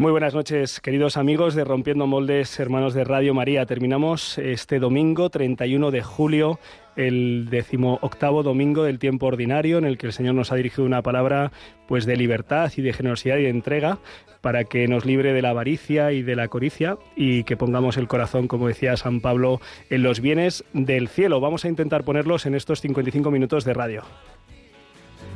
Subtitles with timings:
[0.00, 3.66] muy buenas noches, queridos amigos de Rompiendo Moldes, hermanos de Radio María.
[3.66, 6.58] Terminamos este domingo 31 de julio,
[6.96, 11.02] el decimoctavo domingo del tiempo ordinario, en el que el Señor nos ha dirigido una
[11.02, 11.52] palabra
[11.86, 13.98] pues de libertad y de generosidad y de entrega
[14.40, 18.08] para que nos libre de la avaricia y de la coricia y que pongamos el
[18.08, 21.40] corazón, como decía San Pablo, en los bienes del cielo.
[21.40, 24.02] Vamos a intentar ponerlos en estos 55 minutos de radio.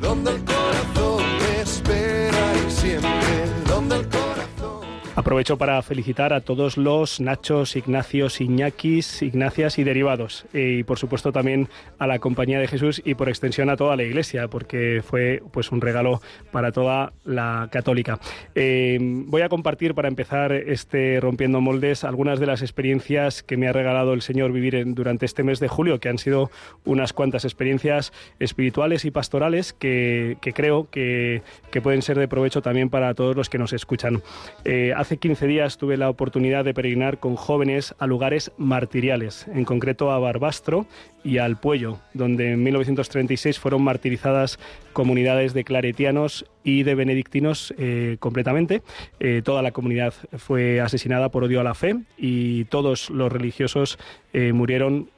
[0.01, 1.23] Donde el corazón
[1.61, 3.45] espera y siempre
[5.17, 10.45] Aprovecho para felicitar a todos los Nachos, Ignacios, Iñakis, Ignacias y derivados.
[10.53, 11.69] Y por supuesto también
[12.01, 15.71] a la Compañía de Jesús y por extensión a toda la Iglesia, porque fue pues
[15.71, 18.19] un regalo para toda la católica.
[18.57, 23.69] Eh, voy a compartir para empezar este Rompiendo Moldes algunas de las experiencias que me
[23.69, 26.51] ha regalado el Señor vivir durante este mes de julio, que han sido
[26.85, 31.43] unas cuantas experiencias espirituales y pastorales que, creo que,
[31.85, 34.23] pueden ser de provecho también para todos los que nos escuchan.
[34.65, 39.67] Eh, Hace 15 días tuve la oportunidad de peregrinar con jóvenes a lugares martiriales, en
[39.67, 40.87] concreto a Barbastro
[41.23, 44.59] y al Puello, donde en 1936 fueron martirizadas
[44.95, 48.81] comunidades de claretianos y de benedictinos eh, completamente.
[49.21, 53.99] Eh, toda la comunidad fue asesinada por odio a la fe y todos los religiosos
[54.33, 55.11] eh, murieron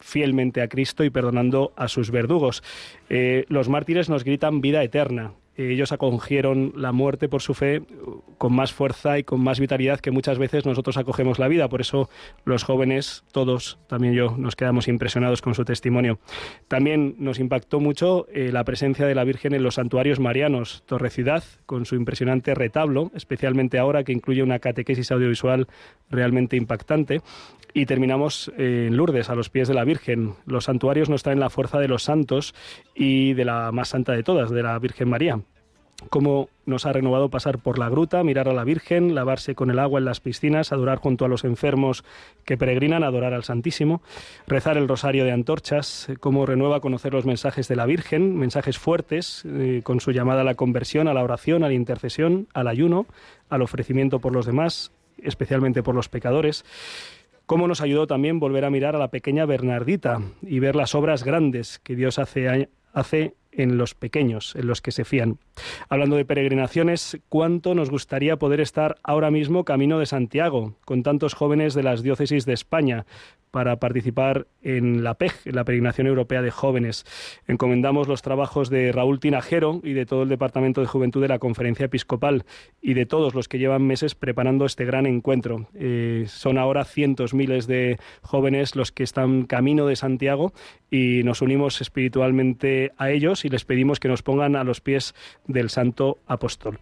[0.00, 2.64] fielmente a Cristo y perdonando a sus verdugos.
[3.08, 7.82] los mártires nos gritan vida eterna ellos acogieron la muerte por su fe
[8.38, 11.68] con más fuerza y con más vitalidad que muchas veces nosotros acogemos la vida.
[11.68, 12.08] Por eso
[12.44, 16.20] los jóvenes, todos, también yo, nos quedamos impresionados con su testimonio.
[16.68, 21.10] También nos impactó mucho eh, la presencia de la Virgen en los santuarios marianos, Torre
[21.10, 25.66] Ciudad, con su impresionante retablo, especialmente ahora que incluye una catequesis audiovisual
[26.08, 27.20] realmente impactante.
[27.74, 30.34] Y terminamos eh, en Lourdes, a los pies de la Virgen.
[30.46, 32.54] Los santuarios nos traen la fuerza de los santos
[32.94, 35.40] y de la más santa de todas, de la Virgen María
[36.10, 39.78] cómo nos ha renovado pasar por la gruta, mirar a la Virgen, lavarse con el
[39.78, 42.04] agua en las piscinas, adorar junto a los enfermos
[42.44, 44.00] que peregrinan, adorar al Santísimo,
[44.46, 49.44] rezar el rosario de antorchas, cómo renueva conocer los mensajes de la Virgen, mensajes fuertes,
[49.46, 53.06] eh, con su llamada a la conversión, a la oración, a la intercesión, al ayuno,
[53.48, 54.92] al ofrecimiento por los demás,
[55.22, 56.64] especialmente por los pecadores.
[57.46, 61.24] Cómo nos ayudó también volver a mirar a la pequeña Bernardita y ver las obras
[61.24, 65.38] grandes que Dios hace, hace en los pequeños, en los que se fían.
[65.90, 71.34] Hablando de peregrinaciones, ¿cuánto nos gustaría poder estar ahora mismo camino de Santiago, con tantos
[71.34, 73.04] jóvenes de las diócesis de España,
[73.50, 77.04] para participar en la PEG, en la Peregrinación Europea de Jóvenes.
[77.46, 81.38] Encomendamos los trabajos de Raúl Tinajero y de todo el Departamento de Juventud de la
[81.38, 82.44] Conferencia Episcopal
[82.80, 85.68] y de todos los que llevan meses preparando este gran encuentro.
[85.74, 90.52] Eh, son ahora cientos, miles de jóvenes los que están camino de Santiago
[90.90, 95.14] y nos unimos espiritualmente a ellos y les pedimos que nos pongan a los pies
[95.46, 96.78] del Santo Apóstol.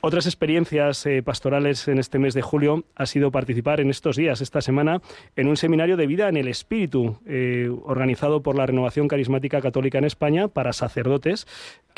[0.00, 4.40] Otras experiencias eh, pastorales en este mes de julio ha sido participar en estos días,
[4.40, 5.00] esta semana,
[5.36, 9.98] en un seminario de vida en el Espíritu, eh, organizado por la Renovación Carismática Católica
[9.98, 11.46] en España para sacerdotes,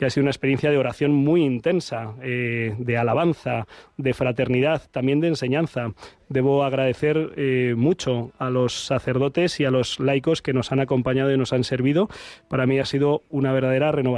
[0.01, 3.67] que ha sido una experiencia de oración muy intensa, eh, de alabanza,
[3.99, 5.93] de fraternidad, también de enseñanza.
[6.31, 11.33] Debo agradecer eh, mucho a los sacerdotes y a los laicos que nos han acompañado
[11.35, 12.09] y nos han servido.
[12.49, 14.10] Para mí ha sido una verdadera renovación.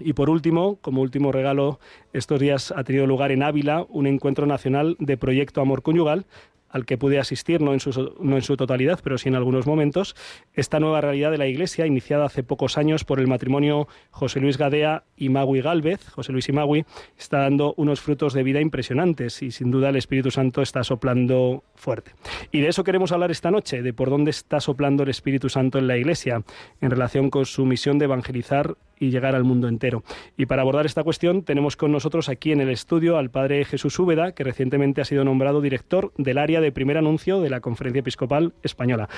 [0.00, 1.80] Y por último, como último regalo,
[2.12, 6.26] estos días ha tenido lugar en Ávila un encuentro nacional de Proyecto Amor Conyugal,
[6.68, 9.66] al que pude asistir, no en, su, no en su totalidad, pero sí en algunos
[9.66, 10.16] momentos,
[10.54, 14.58] esta nueva realidad de la Iglesia, iniciada hace pocos años por el matrimonio José Luis
[14.58, 16.84] Gadea y Magui Galvez, José Luis y Magui,
[17.18, 21.64] está dando unos frutos de vida impresionantes y sin duda el Espíritu Santo está soplando
[21.74, 22.12] fuerte.
[22.52, 25.78] Y de eso queremos hablar esta noche, de por dónde está soplando el Espíritu Santo
[25.78, 26.42] en la Iglesia,
[26.80, 30.02] en relación con su misión de evangelizar y llegar al mundo entero.
[30.36, 33.98] Y para abordar esta cuestión tenemos con nosotros aquí en el estudio al padre Jesús
[33.98, 38.00] Úbeda, que recientemente ha sido nombrado director del área de primer anuncio de la Conferencia
[38.00, 39.08] Episcopal Española.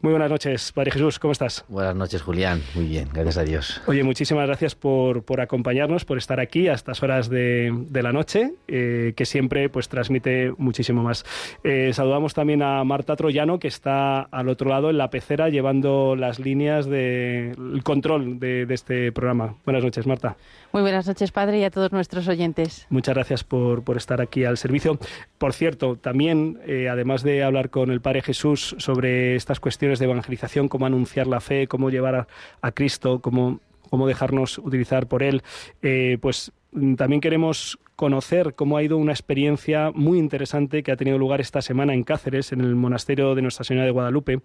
[0.00, 1.64] Muy buenas noches, padre Jesús, ¿cómo estás?
[1.68, 2.62] Buenas noches, Julián.
[2.74, 3.82] Muy bien, gracias a Dios.
[3.86, 8.12] Oye, muchísimas gracias por, por acompañarnos, por estar aquí a estas horas de, de la
[8.12, 11.24] noche, eh, que siempre pues transmite muchísimo más.
[11.64, 16.16] Eh, saludamos también a Marta Troyano, que está al otro lado en la pecera llevando
[16.16, 19.56] las líneas del control de, de este programa.
[19.64, 20.36] Buenas noches, Marta.
[20.76, 22.86] Muy buenas noches, padre, y a todos nuestros oyentes.
[22.90, 24.98] Muchas gracias por, estar aquí al servicio.
[25.38, 30.06] Por cierto, también, eh, además de hablar con el Padre Jesús sobre estas cuestiones de
[30.06, 32.26] evangelización, cómo anunciar la fe, cómo llevar
[32.60, 33.60] a, Cristo, cómo,
[33.90, 35.42] cómo dejarnos utilizar por Él,
[35.82, 36.52] eh, pues
[36.96, 41.62] también queremos conocer cómo ha ido una experiencia muy interesante que ha tenido lugar esta
[41.62, 44.40] semana en Cáceres, en el monasterio de Nuestra Señora de Guadalupe,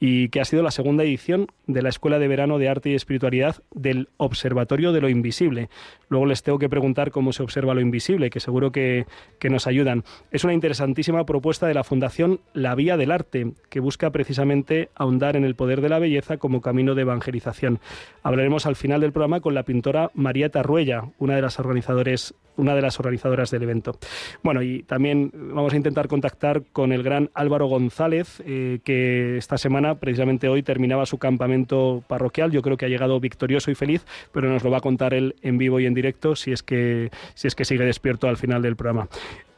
[0.00, 2.94] y que ha sido la segunda edición de la Escuela de Verano de Arte y
[2.94, 5.68] Espiritualidad del Observatorio de lo Invisible.
[6.08, 9.06] Luego les tengo que preguntar cómo se observa lo invisible, que seguro que,
[9.38, 10.04] que nos ayudan.
[10.30, 15.36] Es una interesantísima propuesta de la Fundación La Vía del Arte, que busca precisamente ahondar
[15.36, 17.80] en el poder de la belleza como camino de evangelización.
[18.22, 22.74] Hablaremos al final del programa con la pintora María Tarruella, una de las organizadores una
[22.74, 23.98] de las organizadoras del evento.
[24.42, 29.58] Bueno, y también vamos a intentar contactar con el gran Álvaro González, eh, que esta
[29.58, 32.50] semana, precisamente hoy, terminaba su campamento parroquial.
[32.50, 35.34] Yo creo que ha llegado victorioso y feliz, pero nos lo va a contar él
[35.42, 38.62] en vivo y en directo si es que, si es que sigue despierto al final
[38.62, 39.08] del programa.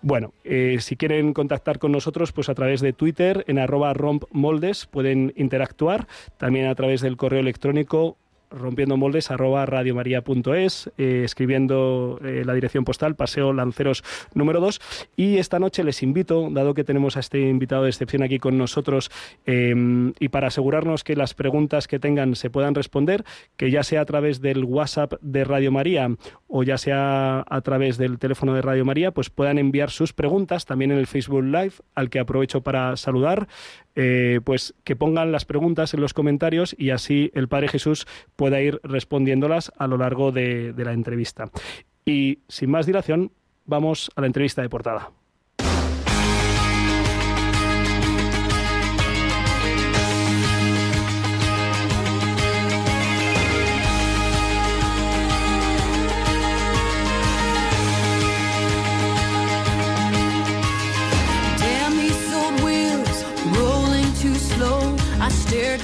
[0.03, 4.87] Bueno, eh, si quieren contactar con nosotros, pues a través de Twitter, en arroba rompmoldes,
[4.87, 6.07] pueden interactuar.
[6.37, 8.17] También a través del correo electrónico
[8.51, 14.05] rompiendo moldes arroba radiomaria.es, eh, escribiendo eh, la dirección postal, Paseo Lanceros
[14.35, 14.81] número 2.
[15.17, 18.59] Y esta noche les invito, dado que tenemos a este invitado de excepción aquí con
[18.59, 19.11] nosotros,
[19.47, 23.25] em, y para asegurarnos que las preguntas que tengan se puedan responder,
[23.57, 26.11] que ya sea a través del WhatsApp de Radio María
[26.49, 30.65] o ya sea a través del teléfono de Radio María, pues puedan enviar sus preguntas
[30.65, 33.49] también en el Facebook Live, al que aprovecho para saludar.
[33.99, 38.07] Eh, pues que pongan las preguntas en los comentarios y así el Padre Jesús
[38.37, 41.51] pueda ir respondiéndolas a lo largo de la entrevista.
[42.05, 43.33] Y sin más dilación,
[43.65, 45.11] vamos a la entrevista de portada.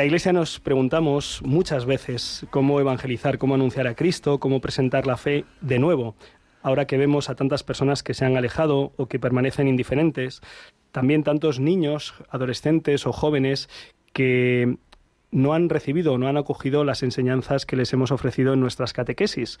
[0.00, 5.18] la Iglesia nos preguntamos muchas veces cómo evangelizar, cómo anunciar a Cristo, cómo presentar la
[5.18, 6.14] fe de nuevo.
[6.62, 10.40] Ahora que vemos a tantas personas que se han alejado o que permanecen indiferentes,
[10.90, 13.68] también tantos niños, adolescentes o jóvenes
[14.14, 14.78] que
[15.32, 18.92] no han recibido o no han acogido las enseñanzas que les hemos ofrecido en nuestras
[18.92, 19.58] catequesis.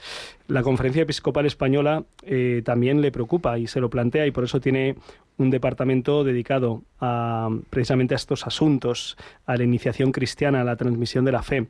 [0.48, 4.60] La Conferencia Episcopal Española eh, también le preocupa y se lo plantea y por eso
[4.60, 4.96] tiene
[5.36, 6.82] un departamento dedicado
[7.70, 11.66] precisamente a estos asuntos, a la iniciación cristiana, a la transmisión de la fe.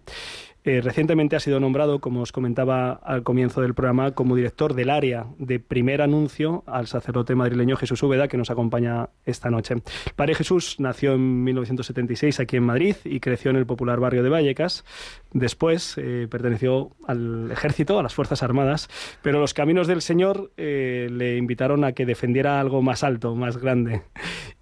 [0.63, 4.91] Eh, recientemente ha sido nombrado, como os comentaba al comienzo del programa, como director del
[4.91, 9.77] área de primer anuncio al sacerdote madrileño Jesús Úbeda, que nos acompaña esta noche.
[10.17, 14.29] padre Jesús nació en 1976 aquí en Madrid y creció en el popular barrio de
[14.29, 14.85] Vallecas.
[15.33, 18.89] Después eh, perteneció al ejército, a las Fuerzas Armadas,
[19.23, 23.57] pero los caminos del Señor eh, le invitaron a que defendiera algo más alto, más
[23.57, 24.03] grande,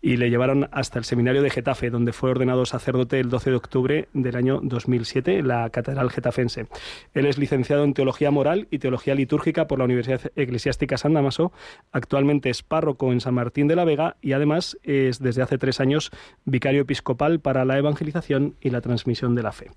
[0.00, 3.56] y le llevaron hasta el seminario de Getafe, donde fue ordenado sacerdote el 12 de
[3.56, 5.70] octubre del año 2007 en la
[6.10, 6.66] Getafense.
[7.14, 11.52] Él es licenciado en Teología Moral y Teología Litúrgica por la Universidad Eclesiástica San Damaso.
[11.92, 15.80] Actualmente es párroco en San Martín de la Vega y además es desde hace tres
[15.80, 16.10] años
[16.44, 19.70] vicario episcopal para la evangelización y la transmisión de la fe.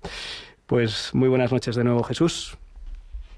[0.66, 2.58] Pues muy buenas noches de nuevo, Jesús.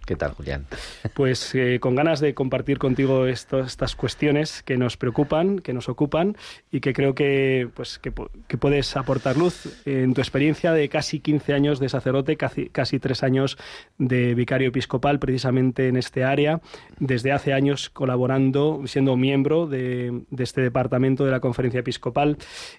[0.06, 0.66] ¿Qué tal, Julián?
[1.14, 6.36] Pues eh, con ganas de compartir contigo estas cuestiones que nos preocupan, que nos ocupan
[6.70, 11.54] y que creo que, pues, que, puedes aportar luz en tu experiencia de casi 15
[11.54, 13.56] años de sacerdote, casi, casi tres años
[13.96, 16.60] de vicario episcopal precisamente en este área,
[16.98, 22.36] desde hace años colaborando, siendo miembro de, este departamento de la conferencia episcopal.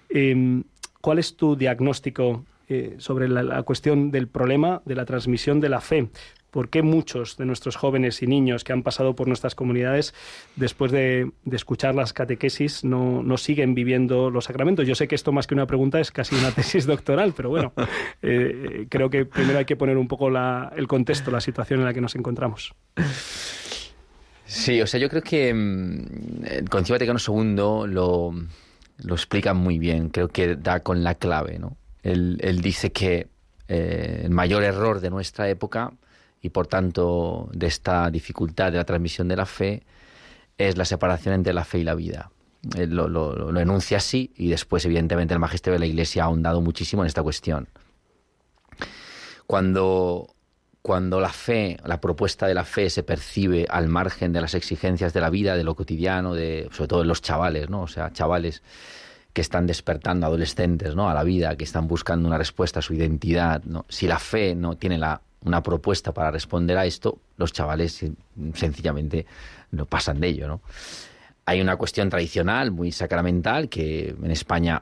[0.08, 0.62] Em,
[1.00, 5.80] ¿Cuál es tu diagnóstico eh, sobre la, cuestión del problema de la transmisión de la
[5.80, 6.08] fe.
[6.50, 10.14] ¿Por qué muchos de nuestros jóvenes y niños que han pasado por nuestras comunidades,
[10.56, 14.84] después de, escuchar las catequesis, no, siguen viviendo los sacramentos?
[14.84, 17.72] Yo sé que esto más que una pregunta es casi una tesis doctoral, pero bueno,
[18.22, 21.94] eh, creo que primero hay que poner un poco el contexto, la situación en la
[21.94, 22.74] que nos encontramos.
[24.44, 28.34] Sí, o sea, yo creo que mm, el Concilio Vaticano II lo,
[28.98, 31.76] lo explica muy bien, creo que da con la clave, ¿no?
[32.02, 33.28] Él, dice que
[33.68, 35.92] eh, el mayor error de nuestra época
[36.40, 39.82] y por tanto de esta dificultad de la transmisión de la fe
[40.58, 42.30] es la separación entre la fe y la vida.
[42.76, 47.02] Él lo, enuncia así y después evidentemente el magisterio de la Iglesia ha ahondado muchísimo
[47.02, 47.68] en esta cuestión.
[49.46, 50.36] Cuando
[50.86, 55.12] cuando la fe, la propuesta de la fe se percibe al margen de las exigencias
[55.12, 57.82] de la vida, de lo cotidiano, de, sobre todo en los chavales, ¿no?
[57.82, 58.62] O sea, chavales
[59.36, 61.10] que están despertando, adolescentes, ¿no?
[61.10, 63.62] A la vida, que están buscando una respuesta a su identidad.
[63.86, 68.02] Si la fe no tiene la, una propuesta para responder a esto, los chavales
[68.54, 69.26] sencillamente
[69.72, 70.62] no pasan de ello, ¿no?
[71.44, 74.80] Hay una cuestión tradicional, muy sacramental, que en España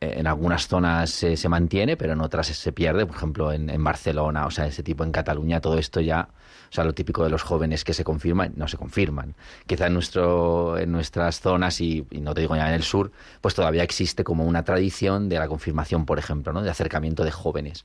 [0.00, 4.50] en algunas zonas se, mantiene, pero en otras se pierde, por ejemplo en, Barcelona, o
[4.50, 6.28] sea, ese tipo en Cataluña, todo esto ya,
[6.70, 9.34] o sea, lo típico de los jóvenes que se confirman, no se confirman.
[9.66, 13.54] Quizá en, nuestro, en nuestras zonas, y, no te digo ya en el sur, pues
[13.54, 16.62] todavía existe como una tradición de la confirmación, por ejemplo, ¿no?
[16.62, 17.84] de acercamiento de jóvenes.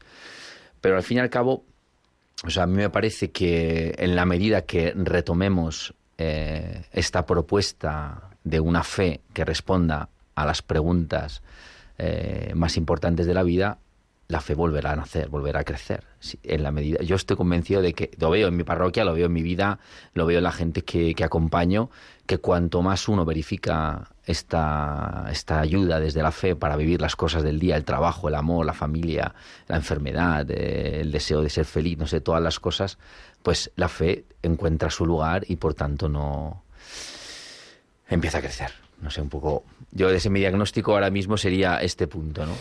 [0.80, 1.66] Pero al fin y al cabo,
[2.46, 8.30] o sea, a mí me parece que en la medida que retomemos eh, esta propuesta
[8.46, 11.42] de una fe que responda a las preguntas
[11.98, 13.80] eh, más importantes de la vida,
[14.28, 16.04] la fe volverá a nacer, volverá a crecer.
[16.44, 19.28] En la medida, yo estoy convencido de que lo veo en mi parroquia, lo veo
[19.28, 19.80] en mi vida,
[20.14, 21.92] lo veo en la gente que, que acompaño,
[22.26, 27.44] que cuanto más uno verifica esta, esta ayuda desde la fe para vivir las cosas
[27.44, 29.36] del día, el trabajo, el amor, la familia,
[29.68, 32.98] la enfermedad, eh, el deseo de ser feliz, no sé, todas las cosas,
[33.44, 36.64] pues la fe encuentra su lugar y por tanto no
[38.10, 39.64] empieza a crecer no sé, un poco...
[39.92, 42.54] Yo desde mi diagnóstico ahora mismo sería este punto, ¿no?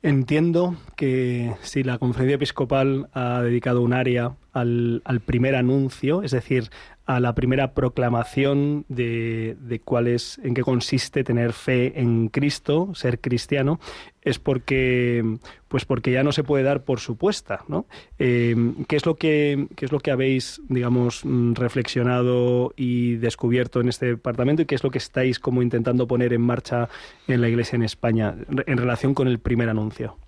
[0.00, 6.30] Entiendo que si la conferencia episcopal ha dedicado un área al, al primer anuncio, es
[6.30, 6.70] decir,
[7.08, 12.90] a la primera proclamación de, de, cuál es, en qué consiste tener fe en Cristo,
[12.94, 13.80] ser cristiano,
[14.20, 15.38] es porque,
[15.68, 17.86] pues porque ya no se puede dar por supuesta, ¿no?
[18.18, 18.54] Eh,
[18.86, 21.22] ¿qué, es lo que, ¿Qué es lo que habéis, digamos,
[21.54, 26.34] reflexionado y descubierto en este departamento y qué es lo que estáis como intentando poner
[26.34, 26.90] en marcha
[27.26, 28.34] en la Iglesia en España
[28.66, 30.18] en relación con el primer anuncio?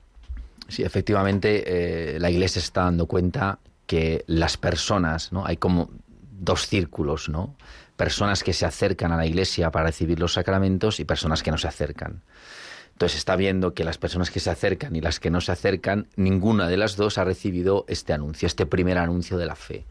[0.69, 5.45] Sí, efectivamente, eh, la Iglesia está dando cuenta que las personas, ¿no?
[5.45, 5.91] Hay como
[6.41, 7.55] dos círculos, ¿no?
[7.97, 11.59] Personas que se acercan a la iglesia para recibir los sacramentos y personas que no
[11.59, 12.23] se acercan.
[12.93, 16.09] Entonces está viendo que las personas que se acercan y las que no se acercan,
[16.17, 19.87] ninguna de las dos ha recibido este anuncio, este primer anuncio de la fe.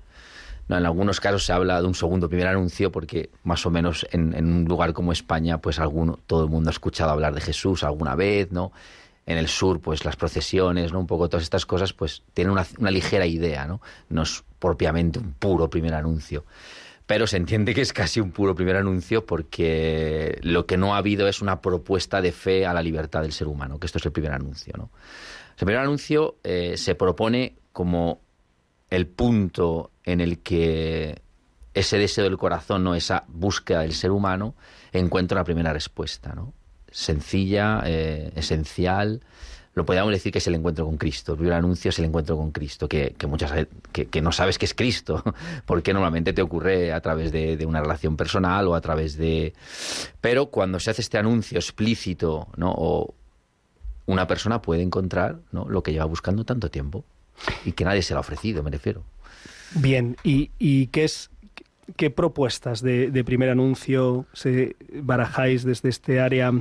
[0.67, 4.05] No, en algunos casos se habla de un segundo primer anuncio porque más o menos
[4.11, 7.83] en, un lugar como España, pues alguno, todo el mundo ha escuchado hablar de Jesús
[7.83, 8.71] alguna vez, ¿no?
[9.29, 10.91] En el sur, pues las procesiones.
[10.91, 13.79] Un poco todas estas cosas, pues tienen una, ligera idea, ¿no?
[14.09, 16.45] No es propiamente un puro primer anuncio.
[17.05, 20.97] Pero se entiende que es casi un puro primer anuncio porque lo que no ha
[20.97, 24.05] habido es una propuesta de fe a la libertad del ser humano, que esto es
[24.07, 24.73] el primer anuncio.
[24.75, 24.89] ¿no?
[25.59, 28.21] El primer anuncio eh, se propone como
[28.89, 31.21] el punto en el que
[31.75, 32.95] ese deseo del corazón, ¿no?
[32.95, 34.55] esa búsqueda del ser humano,
[34.91, 36.33] encuentra una primera respuesta.
[36.33, 36.53] ¿no?
[36.91, 39.21] Sencilla, eh, esencial,
[39.75, 41.37] lo podríamos decir que es el encuentro con Cristo.
[41.39, 44.73] El anuncio es el encuentro con Cristo, que, muchas que, que, no sabes que es
[44.73, 45.23] Cristo,
[45.65, 49.53] porque normalmente te ocurre a través de, una relación personal o a través de...
[50.21, 52.73] Pero cuando se hace este anuncio explícito, ¿no?
[52.75, 53.13] O
[54.05, 55.69] una persona puede encontrar ¿no?
[55.69, 57.05] lo que lleva buscando tanto tiempo
[57.63, 59.03] y que nadie se lo ha ofrecido, me refiero.
[59.75, 61.29] Bien, ¿y, qué es
[61.95, 64.25] qué propuestas de, primer anuncio
[65.01, 66.51] barajáis desde este área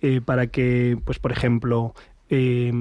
[0.00, 1.94] eh, para que, pues por ejemplo,
[2.30, 2.72] eh,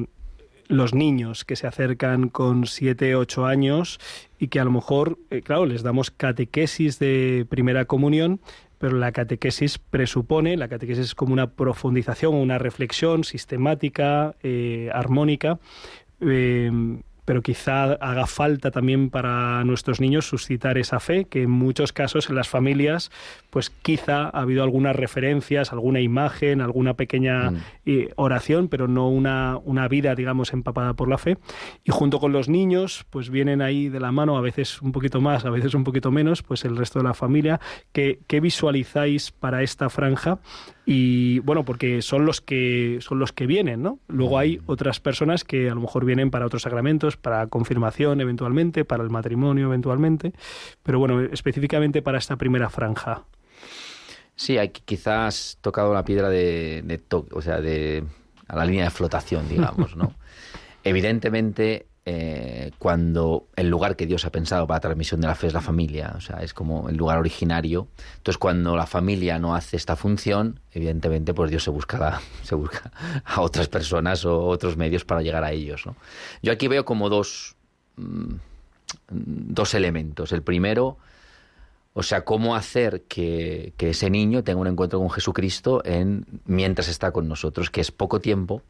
[0.68, 4.00] los niños que se acercan con 7, 8 años
[4.40, 8.42] y que a lo mejor, eh, claro, les damos catequesis de primera comunión,
[8.78, 15.60] pero la catequesis presupone, la catequesis es como una profundización, una reflexión sistemática, eh, armónica,
[17.28, 22.30] pero quizá haga falta también para nuestros niños suscitar esa fe, que en muchos casos
[22.30, 23.12] en las familias,
[23.50, 27.58] pues quizá ha habido algunas referencias, alguna imagen, alguna pequeña mm.
[27.86, 31.38] eh, oración, pero no una, una vida, digamos, empapada por la fe.
[31.84, 35.20] Y junto con los niños, pues vienen ahí de la mano, a veces un poquito
[35.20, 37.60] más, a veces un poquito menos, pues el resto de la familia.
[37.92, 40.40] ¿Qué, qué visualizáis para esta franja?
[40.90, 44.00] Y bueno, porque son los que son los que vienen, ¿no?
[44.08, 48.86] Luego hay otras personas que a lo mejor vienen para otros sacramentos, para confirmación eventualmente,
[48.86, 50.32] para el matrimonio eventualmente,
[50.84, 53.26] pero bueno, específicamente para esta primera franja.
[54.38, 58.06] Sí, hay quizás tocado la piedra de, de o sea, de
[58.48, 60.14] a la línea de flotación, digamos, ¿no?
[60.86, 65.48] Evidentemente, eh, cuando el lugar que Dios ha pensado para la transmisión de la fe
[65.48, 67.90] es la familia, o sea, es como el lugar originario.
[68.16, 72.22] Entonces, cuando la familia no hace esta función, evidentemente, pues Dios se busca,
[73.26, 75.84] a otras personas o otros medios para llegar a ellos.
[76.42, 77.58] Yo aquí veo como dos,
[77.98, 78.36] mm,
[79.10, 80.32] dos elementos.
[80.32, 80.98] El primero,
[81.92, 87.12] o sea, cómo hacer que, ese niño tenga un encuentro con Jesucristo en, mientras está
[87.12, 88.62] con nosotros, que es poco tiempo,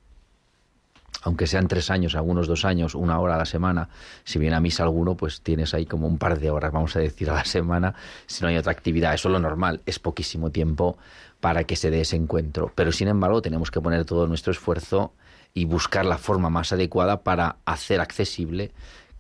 [1.24, 3.90] aunque sean tres años, algunos dos años, una hora a la semana,
[4.24, 7.00] si viene a misa alguno, pues tienes ahí como un par de horas, vamos a
[7.00, 7.96] decir, a la semana,
[8.26, 9.14] si no hay otra actividad.
[9.14, 10.98] Eso es lo normal, es poquísimo tiempo
[11.40, 12.72] para que se dé ese encuentro.
[12.76, 15.14] Pero sin embargo, tenemos que poner todo nuestro esfuerzo
[15.54, 18.72] y buscar la forma más adecuada para hacer accesible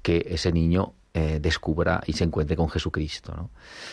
[0.01, 3.50] que ese niño eh, descubra y se encuentre con Jesucristo.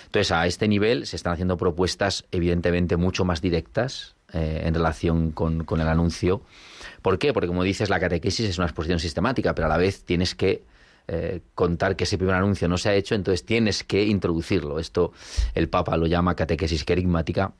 [0.06, 5.30] Entonces, a este nivel se están haciendo propuestas evidentemente mucho más directas eh, en relación
[5.30, 6.42] con, el anuncio.
[7.02, 7.32] ¿Por qué?
[7.32, 10.64] Porque, como dices, la catequesis es una exposición sistemática, pero a la vez tienes que
[11.06, 14.80] eh, contar que ese primer anuncio no se ha hecho, entonces tienes que introducirlo.
[14.80, 15.12] Esto
[15.54, 17.52] el Papa lo llama catequesis querigmática,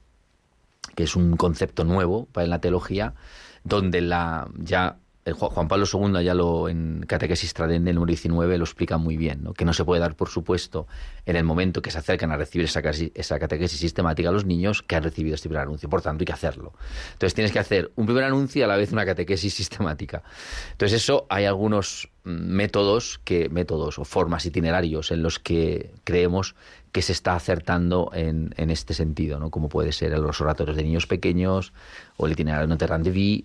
[0.96, 3.14] que es un concepto nuevo para la teología,
[3.62, 4.98] donde la ya
[5.32, 9.54] Juan Pablo II ya lo en Catequesis Tradende, número 19, lo explica muy bien, ¿no?
[9.54, 10.86] que no se puede dar por supuesto
[11.24, 12.80] en el momento que se acercan a recibir esa,
[13.14, 15.88] esa catequesis sistemática a los niños que han recibido este primer anuncio.
[15.88, 16.74] Por tanto, hay que hacerlo.
[17.12, 20.22] Entonces tienes que hacer un primer anuncio y a la vez una catequesis sistemática.
[20.72, 26.54] Entonces eso hay algunos mm, métodos, que, métodos o formas itinerarios en los que creemos
[26.92, 29.50] que se está acertando en, en este sentido, ¿no?
[29.50, 31.72] como puede ser los oratorios de niños pequeños
[32.18, 33.44] o el itinerario Notre Dame de Vie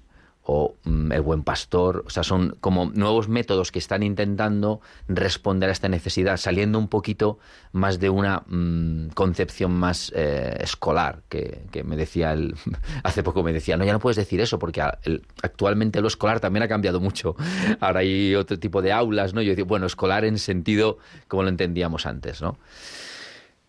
[0.51, 5.69] o mm, el buen pastor, o sea, son como nuevos métodos que están intentando responder
[5.69, 7.38] a esta necesidad, saliendo un poquito
[7.71, 12.55] más de una mm, concepción más eh, escolar, que, me decía el,
[13.03, 16.63] hace poco me decía, no, ya no puedes decir eso, porque actualmente lo escolar también
[16.63, 17.35] ha cambiado mucho,
[17.79, 19.43] ahora hay otro tipo de aulas, ¿no?
[19.43, 22.57] Yo digo, bueno, escolar en sentido como lo entendíamos antes, ¿no?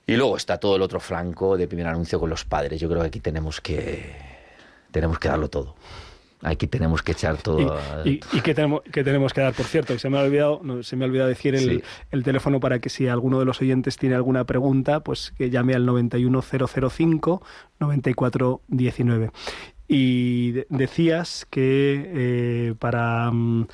[0.06, 2.80] Y luego está todo el otro flanco de primer anuncio con los padres.
[2.80, 4.16] Yo creo que aquí tenemos que
[4.90, 5.76] tenemos que darlo todo.
[6.42, 7.79] Aquí tenemos que echar todo.
[8.05, 9.53] ¿Y, y, qué, tenemos, que tenemos que dar?
[9.53, 12.79] Por cierto, se me ha olvidado, se me ha olvidado decir el, el, teléfono para
[12.79, 17.42] que si alguno de los oyentes tiene alguna pregunta, pues que llame al 91005
[17.79, 19.31] 9419.
[19.87, 23.66] Y decías que eh, para mm,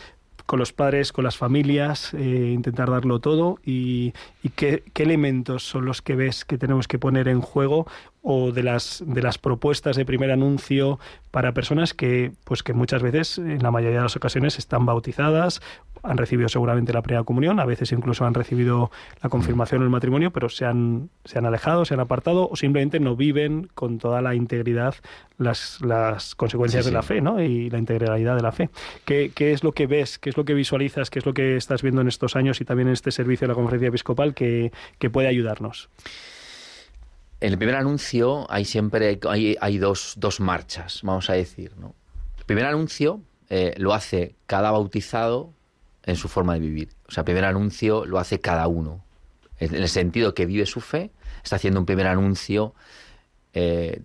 [0.47, 5.65] con los padres, con las familias, eh, intentar darlo todo y, y qué, qué, elementos
[5.65, 7.87] son los que ves que tenemos que poner en juego
[8.29, 10.99] o de las, de las propuestas de primer anuncio
[11.31, 15.63] para personas que, pues que muchas veces, en la mayoría de las ocasiones, están bautizadas,
[16.03, 18.91] han recibido seguramente la primera comunión, a veces incluso han recibido
[19.23, 22.99] la confirmación el matrimonio, pero se han, se han alejado, se han apartado o simplemente
[22.99, 24.97] no viven con toda la integridad
[25.39, 27.41] las, las consecuencias de la fe ¿no?
[27.41, 28.71] y la integralidad de la fe.
[29.05, 31.57] ¿Qué, ¿Qué es lo que ves, qué es lo que visualizas, qué es lo que
[31.57, 34.73] estás viendo en estos años y también en este servicio de la conferencia episcopal que,
[34.99, 35.91] que puede ayudarnos?
[37.41, 39.21] En el primer anuncio hay siempre
[39.61, 41.77] hay, dos, dos, marchas, vamos a decir.
[41.77, 41.95] ¿no?
[42.39, 43.21] El primer anuncio
[43.51, 45.53] eh, lo hace cada bautizado
[46.05, 46.89] en su forma de vivir.
[47.09, 49.05] O sea, el primer anuncio lo hace cada uno.
[49.59, 51.11] En el sentido que vive su fe,
[51.43, 52.75] está haciendo un primer anuncio,
[53.53, 54.03] eh,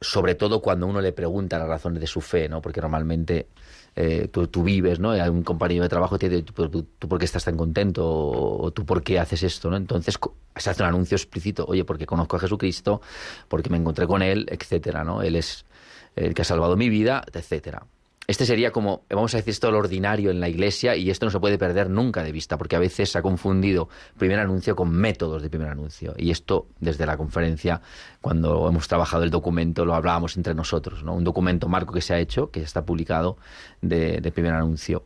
[0.00, 2.62] sobre todo cuando uno le pregunta las razones de su fe, ¿no?
[2.62, 3.48] Porque normalmente
[3.96, 5.10] eh, tú, vives, ¿no?
[5.10, 8.06] Hay un compañero de trabajo que te dice, ¿tú, por qué estás tan contento?
[8.06, 9.76] O, tú por qué haces esto, ¿no?
[9.76, 10.18] Entonces
[10.56, 13.00] se hace un anuncio explícito, oye, porque conozco a Jesucristo,
[13.48, 15.22] porque me encontré con Él, etcétera, ¿no?
[15.22, 15.64] Él es
[16.16, 17.86] el que ha salvado mi vida, etcétera
[18.28, 21.30] este sería como, vamos a decir esto, lo ordinario en la iglesia y esto no
[21.30, 24.92] se puede perder nunca de vista porque a veces se ha confundido primer anuncio con
[24.92, 27.82] métodos de primer anuncio y esto desde la conferencia
[28.20, 31.14] cuando hemos trabajado el documento lo hablábamos entre nosotros, ¿no?
[31.14, 33.38] Un documento marco que se ha hecho, que está publicado
[33.80, 35.04] de, primer anuncio.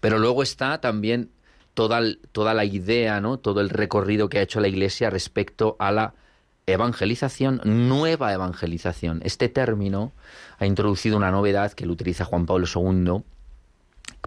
[0.00, 1.30] Pero luego está también
[1.74, 3.38] toda, toda la idea, ¿no?
[3.38, 6.14] Todo el recorrido que ha hecho la iglesia respecto a la
[6.72, 9.20] evangelización, nueva evangelización.
[9.24, 10.12] Este término
[10.58, 13.22] ha introducido una novedad que lo utiliza Juan Pablo II,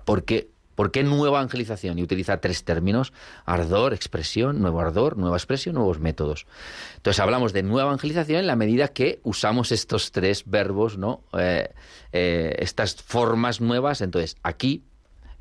[0.06, 1.99] porque ¿Por qué nueva evangelización?
[1.99, 3.13] Y utiliza tres términos,
[3.45, 6.47] ardor, expresión, nuevo ardor, nueva expresión, nuevos métodos.
[6.95, 11.21] Entonces hablamos de nueva evangelización en la medida que usamos estos tres verbos, ¿no?
[11.38, 11.69] Eh,
[12.12, 14.01] eh, estas formas nuevas.
[14.01, 14.84] Entonces, aquí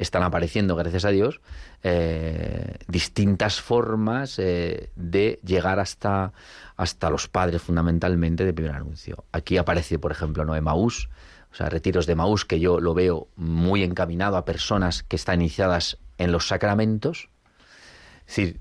[0.03, 1.41] están apareciendo, gracias a Dios,
[1.83, 6.33] eh, distintas formas eh, de llegar hasta,
[6.77, 9.25] hasta los padres, fundamentalmente, de primer anuncio.
[9.33, 10.61] Aquí aparece, por ejemplo, ¿no?
[10.61, 11.09] Maús,
[11.53, 15.41] o sea, retiros de Maús, que yo lo veo muy encaminado a personas que están
[15.41, 17.29] iniciadas en los sacramentos,
[18.21, 18.61] es decir,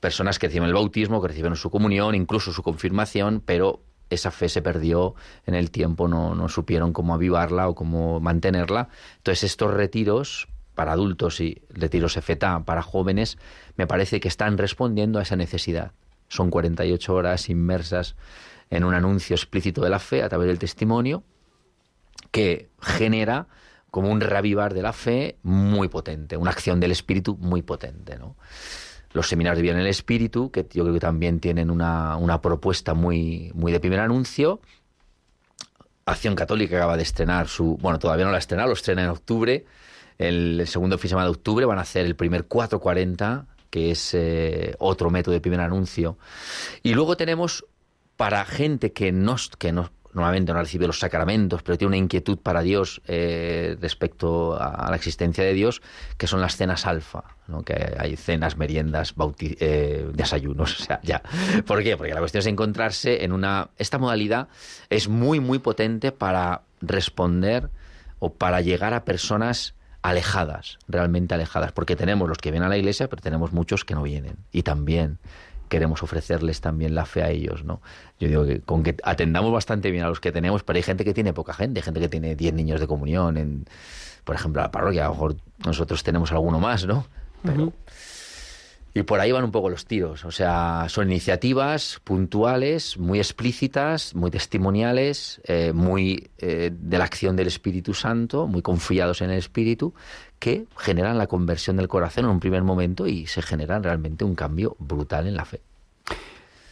[0.00, 4.48] personas que reciben el bautismo, que reciben su comunión, incluso su confirmación, pero esa fe
[4.48, 5.14] se perdió
[5.46, 8.88] en el tiempo, no, no supieron cómo avivarla o cómo mantenerla.
[9.18, 13.36] Entonces estos retiros para adultos y retiros EFETA para jóvenes,
[13.76, 15.90] me parece que están respondiendo a esa necesidad.
[16.28, 18.14] Son 48 horas inmersas
[18.70, 21.24] en un anuncio explícito de la fe a través del testimonio
[22.30, 23.48] que genera
[23.90, 28.16] como un reavivar de la fe muy potente, una acción del espíritu muy potente.
[29.10, 32.40] Los seminarios de vida en el espíritu, que yo creo que también tienen una, una
[32.40, 34.60] propuesta muy, muy de primer anuncio.
[36.04, 37.76] Acción Católica acaba de estrenar su.
[37.78, 39.66] Bueno, todavía no la ha lo estrena en octubre.
[40.18, 44.14] El, segundo fin de semana de octubre van a hacer el primer 440, que es
[44.14, 46.18] eh, otro método de primer anuncio.
[46.82, 47.64] Y luego tenemos
[48.16, 52.38] para gente que no, que no, normalmente no recibe los sacramentos, pero tiene una inquietud
[52.38, 55.82] para Dios eh, respecto a, la existencia de Dios,
[56.16, 57.22] que son las cenas alfa,
[57.64, 61.22] que hay cenas, meriendas, eh, desayunos, o sea, ya.
[61.66, 61.96] ¿Por qué?
[61.96, 63.70] Porque la cuestión es encontrarse en una...
[63.78, 64.48] Esta modalidad
[64.90, 67.70] es muy, muy potente para responder
[68.18, 72.76] o para llegar a personas alejadas, realmente alejadas, porque tenemos los que vienen a la
[72.76, 74.36] iglesia, pero tenemos muchos que no vienen.
[74.52, 75.18] Y también
[75.68, 77.80] queremos ofrecerles también la fe a ellos, ¿no?
[78.18, 81.04] Yo digo que con que atendamos bastante bien a los que tenemos, pero hay gente
[81.04, 83.66] que tiene poca gente, hay gente que tiene 10 niños de comunión en,
[84.24, 87.06] por ejemplo, la parroquia, a lo mejor nosotros tenemos alguno más, ¿no?
[87.42, 87.72] Pero,
[88.98, 94.16] Y por ahí van un poco los tiros, o sea, son iniciativas puntuales, muy explícitas,
[94.16, 99.38] muy testimoniales, eh, muy eh, de la acción del Espíritu Santo, muy confiados en el
[99.38, 99.94] Espíritu,
[100.40, 104.34] que generan la conversión del corazón en un primer momento y se generan realmente un
[104.34, 105.60] cambio brutal en la fe.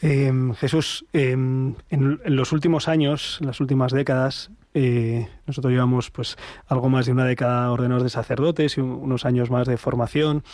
[0.02, 6.37] Em, Jesús, em, en, los últimos años, en las últimas décadas, eh, nosotros llevamos pues
[6.66, 10.44] algo más de una década ordenados de sacerdotes y unos años más de formación.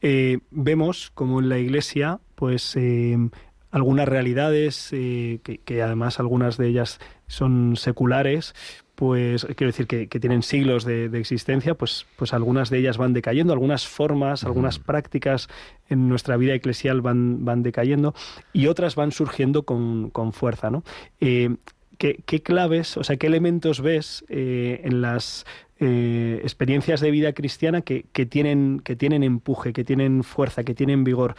[0.00, 3.30] Eh, vemos como en la Iglesia, pues em,
[3.72, 8.54] algunas realidades, eh, que, además algunas de ellas son seculares,
[9.02, 13.52] pues quiero decir que, tienen siglos de, existencia, pues, pues algunas de ellas van decayendo,
[13.52, 15.48] algunas formas, algunas prácticas
[15.88, 18.14] en nuestra vida eclesial van, van decayendo
[18.52, 20.84] y otras van surgiendo con, con fuerza, ¿no?
[21.18, 21.56] Eh,
[21.98, 25.44] ¿qué, claves, o sea, qué elementos ves eh, en las
[25.84, 31.02] eh, experiencias de vida cristiana que, tienen, que tienen empuje, que tienen fuerza, que tienen
[31.02, 31.34] vigor.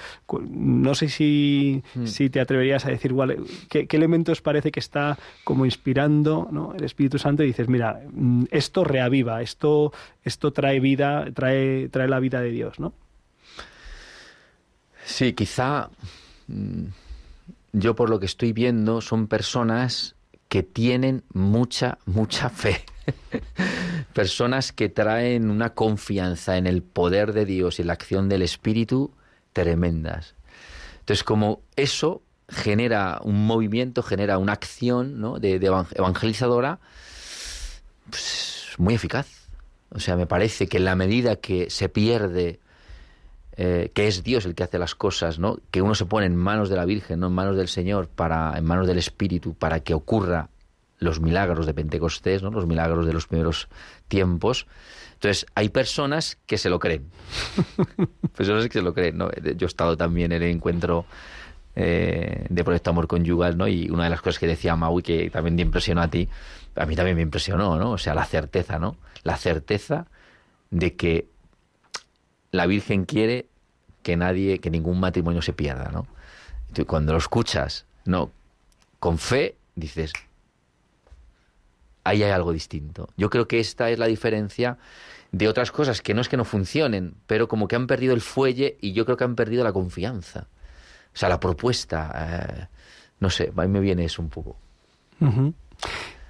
[0.49, 2.05] No sé si, hmm.
[2.07, 3.37] si te atreverías a decir, igual,
[3.69, 8.83] ¿qué, elementos parece que está como inspirando el Espíritu Santo y dices, mira, mm, esto
[8.83, 9.93] reaviva, esto,
[10.25, 12.91] esto trae vida, trae, trae la vida de Dios, ¿no?
[15.05, 15.89] Sí, quizá
[16.47, 16.83] mm,
[17.71, 20.17] yo por lo que estoy viendo son personas
[20.53, 22.85] que tienen mucha, mucha fe.
[24.13, 29.15] Personas que traen una confianza en el poder de Dios y la acción del Espíritu
[29.51, 30.35] tremendas.
[30.99, 35.39] Entonces, como eso genera un movimiento, genera una acción ¿no?
[35.39, 36.79] de, evangelizadora
[38.11, 39.49] pues, muy eficaz.
[39.89, 42.59] O sea, me parece que en la medida que se pierde
[43.55, 45.59] eh, que es Dios el que hace las cosas, ¿no?
[45.69, 48.57] Que uno se pone en manos de la Virgen, no en manos del Señor, para,
[48.57, 50.49] en manos del Espíritu, para que ocurra
[50.97, 52.49] los milagros de Pentecostés, ¿no?
[52.49, 53.67] los milagros de los primeros
[54.07, 54.65] tiempos.
[55.13, 57.05] Entonces, hay personas que se lo creen.
[58.35, 59.17] personas que se lo creen.
[59.17, 59.29] ¿no?
[59.31, 61.05] Yo he estado también en el encuentro
[61.75, 63.67] eh, de Proyecto Amor Conyugal, ¿no?
[63.67, 66.27] Y una de las cosas que decía Maui, que también te impresionó a ti,
[66.75, 67.91] a mí también me impresionó, ¿no?
[67.91, 68.97] O sea, la certeza, ¿no?
[69.23, 70.07] La certeza
[70.71, 71.27] de que
[72.53, 73.47] la Virgen quiere
[74.03, 76.07] que nadie, que ningún matrimonio se pierda, ¿no?
[76.87, 78.31] cuando lo escuchas, no,
[78.99, 80.11] con fe, dices,
[82.03, 83.09] ahí hay algo distinto.
[83.17, 84.77] Yo creo que esta es la diferencia
[85.31, 88.21] de otras cosas que no es que no funcionen, pero como que han perdido el
[88.21, 90.47] fuelle y yo creo que han perdido la confianza.
[91.13, 92.11] O sea, la propuesta.
[92.15, 92.67] Eh,
[93.19, 94.57] no sé, a mí me viene eso un poco.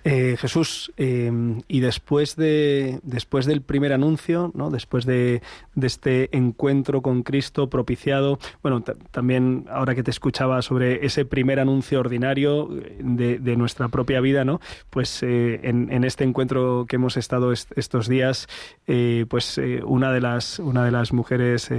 [0.06, 4.70] Eh, Jesús, em, y después, de, después del primer anuncio, ¿no?
[4.70, 5.42] después de,
[5.82, 12.00] este encuentro con Cristo propiciado, bueno, también ahora que te escuchaba sobre ese primer anuncio
[12.00, 14.60] ordinario eh, de, nuestra propia vida, ¿no?
[14.90, 18.48] pues eh, en, este encuentro que hemos estado estos días,
[19.30, 21.70] pues una, de las, una de las mujeres,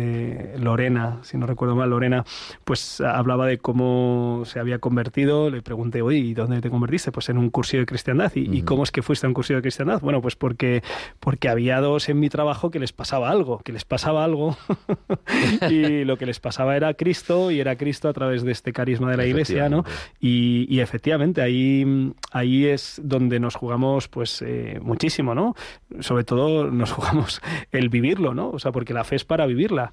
[0.59, 2.25] Lorena, si no recuerdo mal, Lorena,
[2.65, 7.11] pues hablaba de cómo se había convertido, le pregunté, oye, ¿y dónde te convertiste?
[7.13, 8.33] Pues en un curso de cristianismo cristiandad.
[8.35, 10.01] ¿Y, cómo es que fuiste a un cursillo de cristiandad?
[10.01, 10.83] Bueno, pues porque,
[11.21, 14.57] porque había dos en mi trabajo que les pasaba algo, que les pasaba algo
[15.71, 19.11] y lo que les pasaba era Cristo y era Cristo a través de este carisma
[19.11, 19.85] de la iglesia, ¿no?
[20.21, 25.55] Y, efectivamente ahí, ahí es donde nos jugamos pues eh, muchísimo, ¿no?
[26.01, 28.51] Sobre todo nos jugamos el vivirlo, ¿no?
[28.51, 29.93] O sea, porque la fe es para vivirla.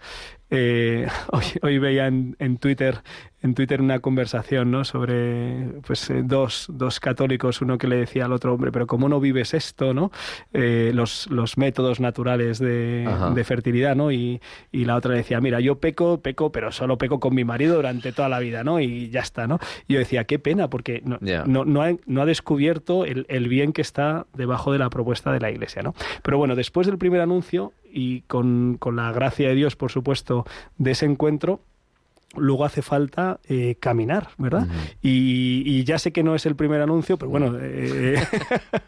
[0.49, 3.01] Eh, hoy, hoy, veía en, en, Twitter
[3.41, 4.83] en Twitter una conversación ¿no?
[4.83, 9.09] sobre pues, eh, dos, dos, católicos, uno que le decía al otro hombre, pero ¿cómo
[9.09, 9.93] no vives esto?
[9.93, 10.11] ¿no?
[10.53, 14.11] Eh, los, los, métodos naturales de, de fertilidad, ¿no?
[14.11, 17.75] Y, y, la otra decía, mira, yo peco, peco, pero solo peco con mi marido
[17.75, 18.79] durante toda la vida, ¿no?
[18.79, 19.59] Y ya está, ¿no?
[19.87, 23.47] Y yo decía, qué pena, porque no, no, no, ha, no ha descubierto el, el
[23.47, 25.93] bien que está debajo de la propuesta de la Iglesia, ¿no?
[26.23, 30.45] Pero bueno, después del primer anuncio, y con, con la gracia de Dios, por supuesto,
[30.77, 31.61] de ese encuentro,
[32.35, 34.67] luego hace falta eh, caminar, ¿verdad?
[35.01, 38.21] y, ya sé que no es el primer anuncio, pero bueno, eh,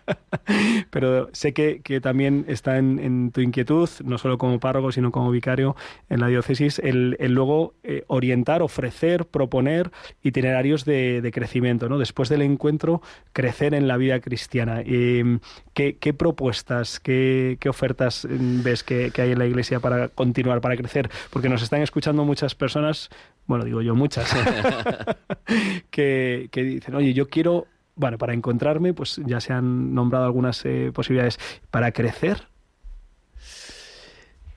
[0.89, 5.75] pero sé que, también está en, tu inquietud, no solo como párroco, sino como vicario
[6.10, 11.97] en la diócesis, el, luego eh, orientar, ofrecer, proponer itinerarios de, crecimiento, ¿no?
[11.97, 13.01] Después del encuentro,
[13.34, 14.84] crecer en la vida cristiana.
[14.84, 21.10] ¿qué, propuestas, qué, ofertas ves que, que hay en la Iglesia para continuar, para crecer?
[21.32, 23.10] Porque nos están escuchando muchas personas
[23.45, 24.32] bueno, digo yo muchas,
[25.89, 30.91] que, dicen, oye, yo quiero, bueno, para encontrarme, pues ya se han nombrado algunas eh,
[30.93, 32.47] posibilidades, para crecer.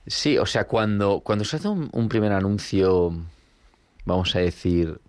[0.05, 3.13] Sí, o sea, cuando, cuando se hace un, primer anuncio,
[4.05, 4.99] vamos a decir,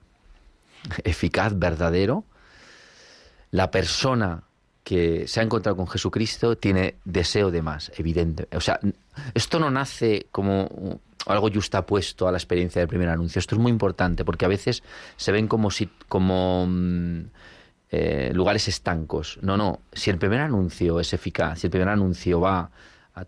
[1.04, 2.24] eficaz, verdadero,
[3.52, 4.42] la persona
[4.82, 8.48] que se ha encontrado con Jesucristo tiene deseo de más, evidente.
[8.56, 8.80] O sea,
[9.34, 13.38] esto no nace como algo justapuesto a la experiencia del primer anuncio.
[13.38, 14.82] Esto es muy importante porque a veces
[15.16, 17.20] se ven como si como mm,
[17.90, 19.38] eh, lugares estancos.
[19.42, 19.80] No, no.
[19.92, 22.70] Si el primer anuncio es eficaz, si el primer anuncio va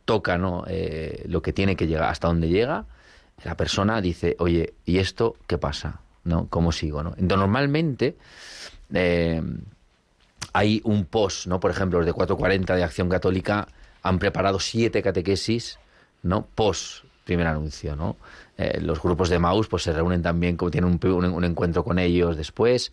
[0.05, 2.85] toca no eh, lo que tiene que llegar hasta donde llega,
[3.44, 6.00] la persona dice, oye, ¿y esto qué pasa?
[6.24, 6.46] ¿No?
[6.48, 7.03] ¿Cómo sigo?
[7.03, 7.11] ¿no?
[7.11, 8.16] Entonces, normalmente
[8.92, 9.42] eh,
[10.53, 11.61] hay un post, ¿no?
[11.61, 13.66] Por ejemplo, los de 440 de Acción Católica
[14.03, 15.79] han preparado siete catequesis,
[16.22, 16.46] ¿no?
[16.55, 18.16] Post primer anuncio, ¿no?
[18.59, 22.93] Eh, los grupos de Maus pues se reúnen también, tienen un, encuentro con ellos después,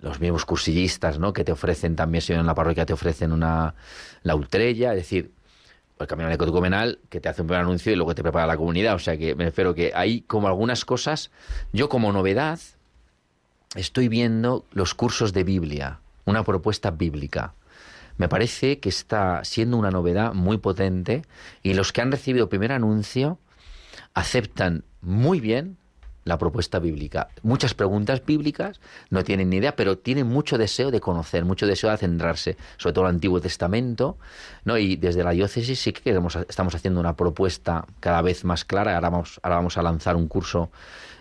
[0.00, 1.32] los mismos cursillistas, ¿no?
[1.32, 3.74] Que te ofrecen también, si en la parroquia te ofrecen una
[4.22, 5.30] la ultrella, es decir,
[5.98, 8.94] el camino ecotumenal que te hace un primer anuncio y luego te prepara la comunidad,
[8.94, 11.30] o sea que me refiero que hay como algunas cosas,
[11.72, 12.60] yo como novedad
[13.74, 17.54] estoy viendo los cursos de Biblia, una propuesta bíblica
[18.18, 21.22] me parece que está siendo una novedad muy potente
[21.62, 23.38] y los que han recibido primer anuncio
[24.18, 25.76] aceptan muy bien
[26.24, 27.28] la propuesta bíblica.
[27.42, 31.90] Muchas preguntas bíblicas, no tienen ni idea, pero tienen mucho deseo de conocer, mucho deseo
[31.90, 34.18] de centrarse, sobre todo el Antiguo Testamento,
[34.64, 34.76] ¿no?
[34.76, 38.94] Y desde la diócesis sí que queremos, estamos haciendo una propuesta cada vez más clara.
[38.96, 40.70] Ahora vamos, ahora vamos a lanzar un curso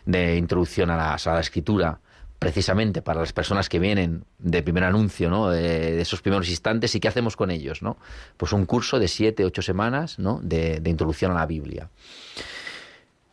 [0.05, 1.99] de introducción a la, a la escritura
[2.39, 5.49] precisamente para las personas que vienen de primer anuncio, ¿no?
[5.49, 7.97] De, esos primeros instantes, ¿y qué hacemos con ellos, no?
[8.35, 10.39] Pues un curso de siete, ocho semanas, ¿no?
[10.43, 11.89] De introducción a la Biblia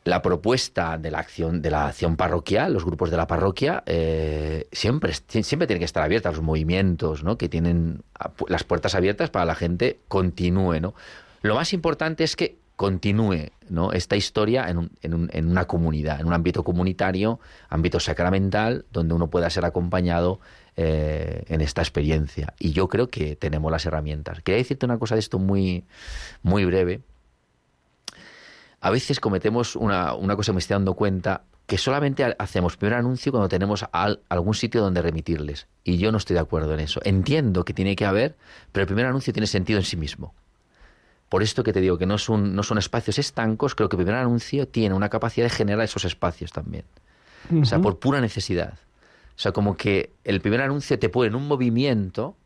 [0.05, 4.69] la propuesta de la acción de la acción parroquial, los grupos de la parroquia, eh,
[4.71, 7.39] siempre, siempre tienen que estar abiertas, los movimientos, ¿no?
[7.39, 8.03] que tienen
[8.49, 10.81] las puertas abiertas para la gente continúe.
[10.81, 10.95] ¿no?
[11.41, 13.93] Lo más importante es que continúe ¿no?
[13.93, 17.41] esta historia en, en, una comunidad, en un ámbito comunitario,
[17.71, 20.39] ámbito sacramental, donde uno pueda ser acompañado
[20.77, 22.53] eh, en esta experiencia.
[22.59, 24.43] Y yo creo que tenemos las herramientas.
[24.43, 25.85] Quería decirte una cosa de esto muy,
[26.43, 27.01] muy breve
[28.85, 33.33] a veces cometemos una, cosa que me estoy dando cuenta, que solamente hacemos primer anuncio
[33.33, 33.83] cuando tenemos
[34.29, 35.69] algún sitio donde remitirles.
[35.85, 37.01] Y yo no estoy de acuerdo en eso.
[37.03, 38.37] Entiendo que tiene que haber,
[38.73, 40.35] pero el primer anuncio tiene sentido en sí mismo.
[41.31, 44.05] Por esto que te digo que no son, no son espacios estancos, creo que el
[44.05, 46.85] primer anuncio tiene una capacidad de generar esos espacios también.
[47.59, 48.75] O sea, por pura necesidad.
[49.35, 52.37] O sea, como que el primer anuncio te pone en un movimiento,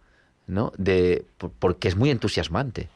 [0.46, 0.72] ¿no?
[0.78, 1.26] De,
[1.58, 2.88] porque es muy entusiasmante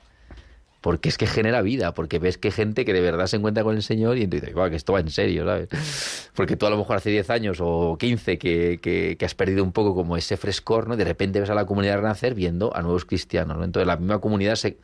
[0.82, 3.76] porque es que genera vida, porque ves que gente que de verdad se encuentra con
[3.76, 6.30] el Señor y entonces dices, que esto va en serio, ¿sabes?
[6.34, 9.72] Porque tú a lo mejor hace 10 años o 15 que, que, has perdido un
[9.72, 10.96] poco como ese frescor, ¿no?
[10.96, 13.64] De repente ves a la comunidad renacer viendo a nuevos cristianos, ¿no?
[13.64, 14.76] Entonces la misma comunidad, se,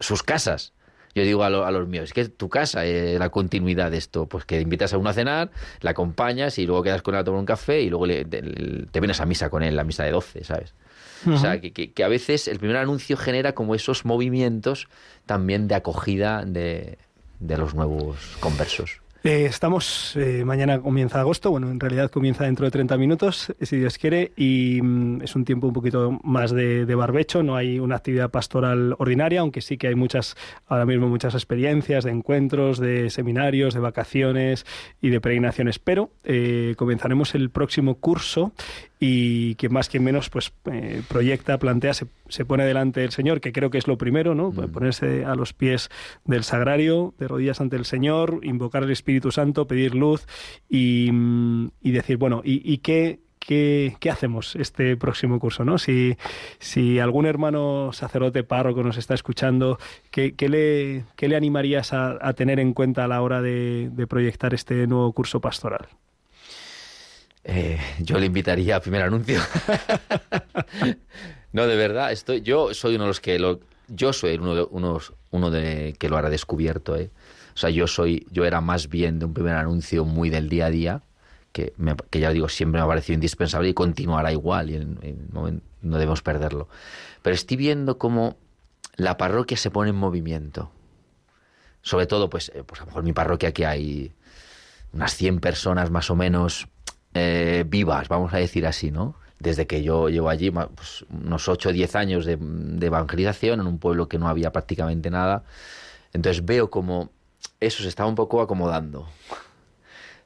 [0.00, 0.72] sus casas,
[1.14, 4.46] yo digo a, los míos, es que tu casa es la continuidad de esto, pues
[4.46, 5.50] que invitas a uno a cenar,
[5.82, 8.40] la acompañas y luego quedas con él a tomar un café y luego te,
[8.98, 10.74] vienes a misa con él, la misa de 12, ¿sabes?
[11.26, 14.88] O sea, que, a veces el primer anuncio genera como esos movimientos
[15.26, 16.98] también de acogida de,
[17.40, 19.02] los nuevos conversos.
[19.24, 23.76] Eh, estamos, eh, mañana comienza agosto, bueno, en realidad comienza dentro de 30 minutos, si
[23.76, 27.94] Dios quiere, y mm, es un tiempo un poquito más de, barbecho, no hay una
[27.94, 30.34] actividad pastoral ordinaria, aunque sí que hay muchas,
[30.66, 34.66] ahora mismo muchas experiencias de encuentros, de seminarios, de vacaciones
[35.00, 38.52] y de peregrinaciones, pero eh, comenzaremos el próximo curso
[39.04, 43.40] y que más que menos pues eh, proyecta, plantea, se, se, pone delante del Señor,
[43.40, 44.52] que creo que es lo primero, ¿no?
[44.52, 44.70] Mm.
[44.70, 45.90] Ponerse a los pies
[46.24, 50.28] del sagrario, de rodillas ante el Señor, invocar el Espíritu Santo, pedir luz
[50.68, 51.10] y,
[51.80, 55.64] y decir, bueno, ¿y, y qué, ¿Qué, ¿qué, hacemos este próximo curso?
[55.64, 55.76] ¿no?
[55.76, 56.16] Si,
[56.60, 59.78] si algún hermano sacerdote párroco nos está escuchando,
[60.12, 63.90] ¿qué, qué, le, qué le, animarías a, a, tener en cuenta a la hora de,
[63.90, 65.88] de proyectar este nuevo curso pastoral?
[67.44, 69.40] Eh, yo le invitaría a primer anuncio.
[71.52, 74.66] no, de verdad, estoy, yo soy uno de los que lo, yo soy uno de,
[74.70, 77.10] unos, uno de que lo hará descubierto, ¿eh?
[77.54, 80.66] O sea, yo soy, yo era más bien de un primer anuncio muy del día
[80.66, 81.02] a día,
[81.52, 84.78] que, me, que ya digo, siempre me ha parecido indispensable y continuará igual, y
[85.32, 86.68] no debemos perderlo.
[87.20, 88.36] Pero estoy viendo cómo
[88.96, 90.70] la parroquia se pone en movimiento.
[91.82, 94.12] Sobre todo, pues, eh, pues a lo mejor mi parroquia que hay
[94.92, 96.68] unas 100 personas más o menos
[97.14, 99.16] eh, vivas, vamos a decir así, ¿no?
[99.38, 102.38] Desde que yo llevo allí pues, unos 8 o 10 años de,
[102.80, 105.44] evangelización en un pueblo que no había prácticamente nada.
[106.12, 107.10] Entonces veo como
[107.60, 109.08] eso se está un poco acomodando.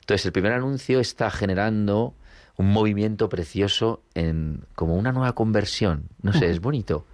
[0.00, 2.14] Entonces el primer anuncio está generando
[2.56, 6.08] un movimiento precioso en como una nueva conversión.
[6.22, 7.06] No sé, es bonito.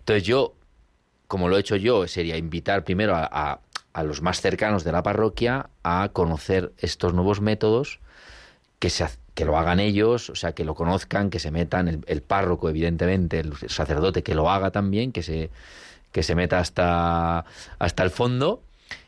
[0.00, 0.54] Entonces yo,
[1.26, 3.60] como lo he hecho yo, sería invitar primero a,
[3.92, 8.00] a los más cercanos de la parroquia a conocer estos nuevos métodos
[8.78, 12.04] que, se, que lo hagan ellos, o sea, que lo conozcan, que se metan, el,
[12.06, 15.50] el, párroco, evidentemente, el sacerdote, que lo haga también, que se,
[16.12, 17.44] que se meta hasta,
[17.78, 18.62] hasta el fondo.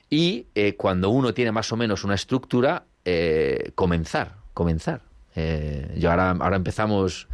[0.09, 5.02] Y eh, cuando uno tiene más o menos una estructura, eh, comenzar, comenzar.
[5.37, 7.28] Eh, yo ahora, ahora empezamos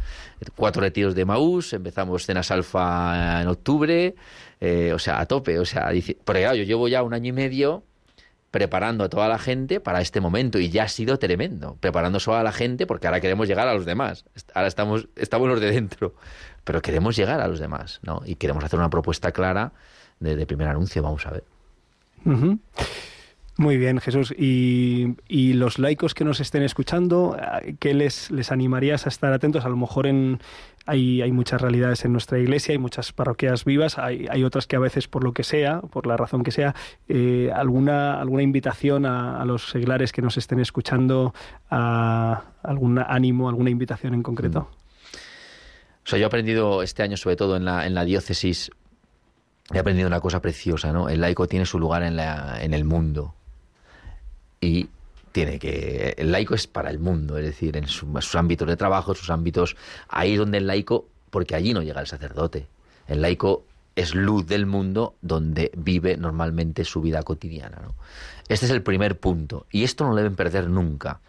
[0.55, 4.15] cuatro retiros de Maús, empezamos cenas alfa en octubre,
[4.93, 5.89] o sea, a tope, o sea,
[6.23, 7.83] porque claro, yo llevo ya un año y medio
[8.57, 12.37] preparando a toda la gente para este momento y ya ha sido tremendo, preparando solo
[12.37, 14.25] a la gente porque ahora queremos llegar a los demás.
[14.55, 16.15] Ahora estamos, estamos los de dentro,
[16.63, 18.23] pero queremos llegar a los demás, ¿no?
[18.25, 19.73] Y queremos hacer una propuesta clara
[20.19, 21.43] de, de primer anuncio, vamos a ver.
[23.57, 24.33] Muy bien, Jesús.
[24.37, 25.15] Y,
[25.53, 27.35] los laicos que nos estén escuchando,
[27.79, 29.65] ¿qué les, animarías a estar atentos?
[29.65, 30.39] A lo mejor en,
[30.85, 34.79] hay, hay muchas realidades en nuestra iglesia, hay muchas parroquias vivas, hay, otras que a
[34.79, 36.75] veces por lo que sea, por la razón que sea,
[37.09, 41.33] eh, alguna, alguna invitación a, los seglares que nos estén escuchando,
[41.69, 44.61] algún ánimo, alguna invitación en concreto.
[44.61, 45.17] Mm.
[46.05, 48.69] O sea, yo he aprendido este año, sobre todo en la, en la diócesis,
[49.73, 51.09] he aprendido una cosa preciosa, ¿no?
[51.09, 53.33] El laico tiene su lugar en, la, en el mundo
[54.61, 54.89] y
[55.31, 58.75] tiene que el laico es para el mundo, es decir, en su, sus ámbitos de
[58.75, 59.75] trabajo, sus ámbitos
[60.07, 62.67] ahí donde el laico, porque allí no llega el sacerdote.
[63.07, 63.63] El laico
[63.95, 67.79] es luz del mundo donde vive normalmente su vida cotidiana.
[67.81, 67.95] ¿no?
[68.47, 71.19] Este es el primer punto y esto no lo deben perder nunca.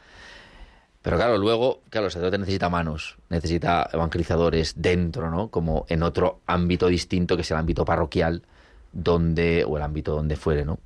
[1.03, 5.49] Pero claro, luego, claro, el sacerdote necesita manos, necesita evangelizadores dentro, ¿no?
[5.49, 8.43] Como en otro ámbito distinto que es el ámbito parroquial,
[8.93, 10.79] donde o el ámbito donde fuere, ¿no?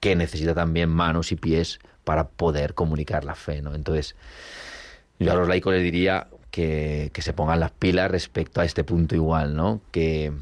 [0.00, 3.74] Que necesita también manos y pies para poder comunicar la fe, ¿no?
[3.74, 4.16] Entonces,
[5.18, 8.84] yo a los laicos les diría que, que se pongan las pilas respecto a este
[8.84, 9.80] punto igual, ¿no?
[9.90, 10.32] Que,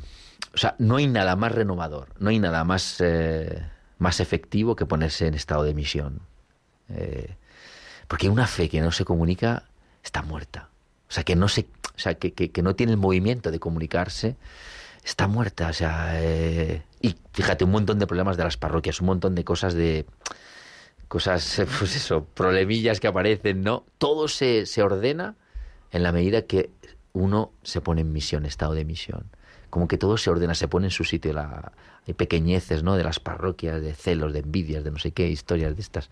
[0.55, 3.63] o sea, no hay nada más renovador, no hay nada más, eh,
[3.99, 6.21] más efectivo que ponerse en estado de misión.
[6.89, 7.35] Eh,
[8.09, 9.65] porque una fe que no se comunica
[10.05, 10.69] está muerta.
[11.09, 13.59] O sea, que no, se, o sea, que, que, que no tiene el movimiento de
[13.59, 14.37] comunicarse,
[15.05, 15.69] está muerta.
[15.69, 19.45] O sea, eh, y fíjate, un montón de problemas de las parroquias, un montón de
[19.45, 20.07] cosas de
[21.07, 23.85] cosas, pues eso, problemillas que aparecen, ¿no?
[23.99, 25.37] Todo se, se ordena
[25.93, 26.71] en la medida que
[27.13, 29.31] uno se pone en misión, estado de misión.
[29.71, 31.33] Como que todo se ordena, se pone en su sitio.
[31.33, 31.73] La,
[32.07, 32.97] hay pequeñeces, ¿no?
[32.97, 36.11] De las parroquias, de celos, de envidias, de no sé qué, historias de estas.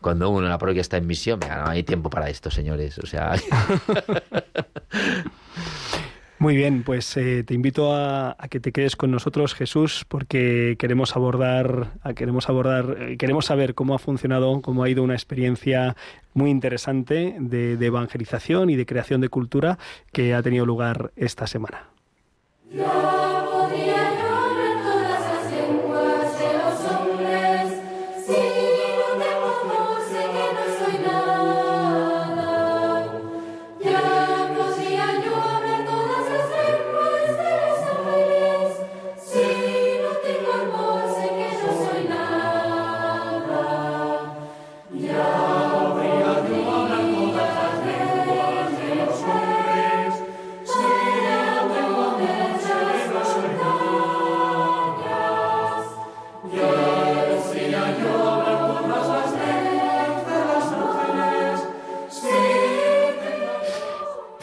[0.00, 2.98] Cuando uno en la parroquia está en misión, mira, no hay tiempo para esto, señores.
[2.98, 3.32] O sea.
[6.38, 11.16] Muy bien, pues eh, te invito a, que te quedes con nosotros, Jesús, porque queremos
[11.16, 15.96] abordar, queremos abordar, eh, queremos saber cómo ha funcionado, cómo ha ido una experiencia
[16.34, 19.78] muy interesante de evangelización y de creación de cultura
[20.12, 21.88] que ha tenido lugar esta semana.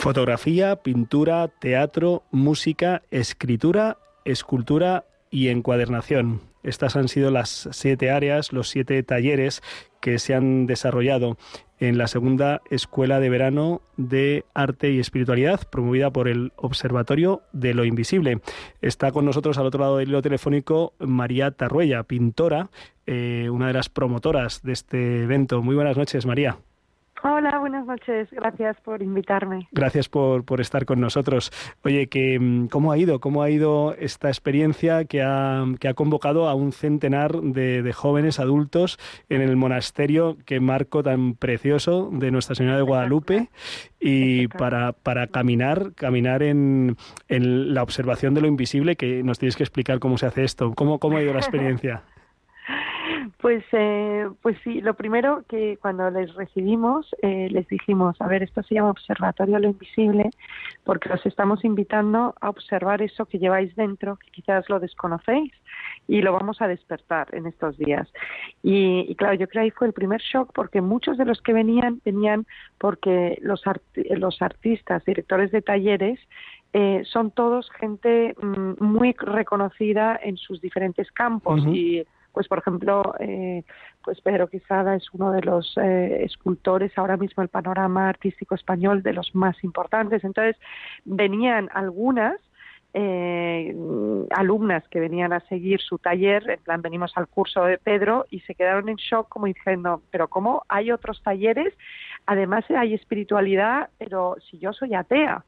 [0.03, 6.41] Fotografía, pintura, teatro, música, escritura, escultura y encuadernación.
[6.61, 9.63] Estas han sido las siete áreas, los siete talleres
[10.01, 11.37] que se han desarrollado
[11.79, 17.73] en la segunda Escuela de Verano de Arte y Espiritualidad, promovida por el Observatorio de
[17.73, 18.41] lo Invisible.
[18.81, 22.71] Está con nosotros al otro lado del hilo telefónico María Tarruella, pintora,
[23.05, 25.61] eh, una de las promotoras de este evento.
[25.61, 26.57] Muy buenas noches, María.
[27.25, 28.27] Hola, buenas noches.
[28.31, 29.69] Gracias por invitarme.
[29.71, 31.51] Gracias por, por estar con nosotros.
[31.85, 33.21] Oye, que, mm, ¿cómo ha ido?
[33.21, 38.41] ¿Cómo ha ido esta experiencia que ha, que ha convocado a un centenar de, jóvenes
[38.41, 38.99] adultos
[39.29, 43.49] en el monasterio, que marco tan precioso de Nuestra Señora de Guadalupe,
[44.01, 46.97] y para, para caminar, caminar en,
[47.29, 50.73] en la observación de lo invisible, que nos tienes que explicar cómo se hace esto.
[50.73, 52.03] ¿Cómo, cómo ha ido la experiencia?
[53.37, 58.43] Pues, eh, pues sí, lo primero que cuando les recibimos eh, les dijimos, a ver,
[58.43, 60.29] esto se llama Observatorio lo Invisible,
[60.83, 65.51] porque os estamos invitando a observar eso que lleváis dentro, que quizás lo desconocéis,
[66.07, 68.11] y lo vamos a despertar en estos días.
[68.61, 71.53] Y, claro, yo creo que ahí fue el primer shock, porque muchos de los que
[71.53, 72.45] venían venían
[72.77, 73.63] porque los,
[73.95, 76.19] los artistas, directores de talleres,
[76.73, 83.13] eh, son todos gente mm, muy reconocida en sus diferentes campos y pues por ejemplo,
[83.19, 83.63] eh,
[84.03, 89.03] pues Pedro Quizada es uno de los eh, escultores ahora mismo el panorama artístico español
[89.03, 90.23] de los más importantes.
[90.23, 90.57] Entonces
[91.05, 92.35] venían algunas
[92.95, 93.75] eh,
[94.31, 98.41] alumnas que venían a seguir su taller, en plan venimos al curso de Pedro y
[98.41, 101.73] se quedaron en shock como diciendo, pero ¿cómo hay otros talleres?
[102.25, 105.43] Además hay espiritualidad, pero si yo soy atea.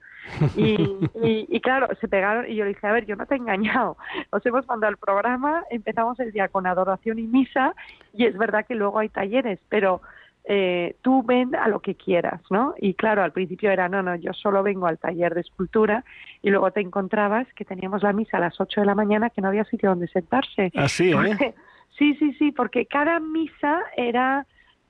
[0.55, 3.97] Y, claro, se pegaron y yo le dije, a ver, yo no te he engañado.
[4.31, 7.73] Nos hemos mandado el programa, empezamos el día con adoración y misa
[8.13, 10.01] y es verdad que luego hay talleres, pero
[10.47, 12.75] eh, tú ven a lo que quieras, ¿no?
[12.77, 16.03] Y claro, al principio era, no, no, yo solo vengo al taller de escultura
[16.43, 19.41] y luego te encontrabas que teníamos la misa a las 8 de la mañana que
[19.41, 20.71] no había sitio donde sentarse.
[20.75, 21.55] Así, ¿eh?
[21.97, 24.45] sí, sí, sí, porque cada misa era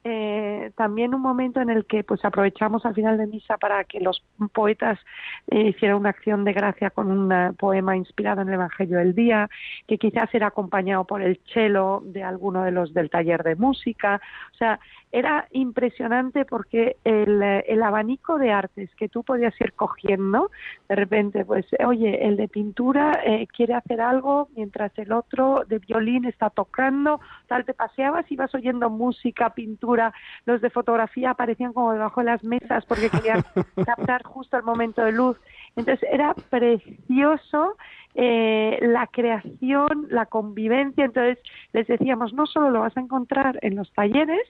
[0.07, 3.99] eh, también un momento en el que pues aprovechamos al final de misa para que
[3.99, 4.99] los poetas
[5.47, 9.49] eh, hicieran una acción de gracia con un poema inspirado en el Evangelio del día,
[9.87, 14.21] que quizás era acompañado por el cello de alguno de los del taller de música.
[14.53, 14.79] O sea,
[15.15, 20.51] era impresionante porque el, el, abanico de artes que tú podías ir cogiendo,
[20.89, 25.79] de repente, pues, oye, el de pintura eh, quiere hacer algo mientras el otro de
[25.79, 30.13] violín está tocando, tal, te paseabas y vas oyendo música, pintura,
[30.45, 33.41] los de fotografía aparecían como debajo de las mesas porque querían
[33.85, 35.37] captar justo el momento de luz.
[35.77, 37.77] Entonces era precioso
[38.15, 41.05] eh, la creación, la convivencia.
[41.05, 41.37] Entonces
[41.71, 44.45] les decíamos, no solo lo vas a encontrar en los talleres,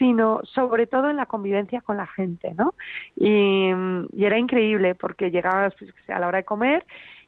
[0.00, 2.74] sino sobre todo en la convivencia con la gente, ¿no?
[3.16, 3.70] Y,
[4.18, 6.86] era increíble porque llegabas pues, a la hora de comer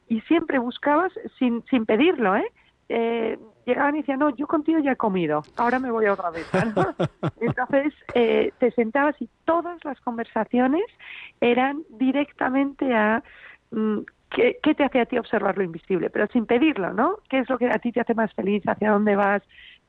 [0.08, 2.50] y siempre buscabas sin, sin pedirlo, ¿eh?
[2.88, 6.30] eh llegaban y decían, no, yo contigo ya he comido, ahora me voy a otra
[6.30, 6.48] vez.
[7.40, 10.84] Entonces eh, te sentabas y todas las conversaciones
[11.40, 13.22] eran directamente a
[13.70, 13.98] mm,
[14.30, 17.18] ¿qué, ¿qué, te hace a ti observar lo invisible, pero sin pedirlo, ¿no?
[17.28, 18.62] ¿Qué es lo que a ti te hace más feliz?
[18.66, 19.42] ¿Hacia dónde vas?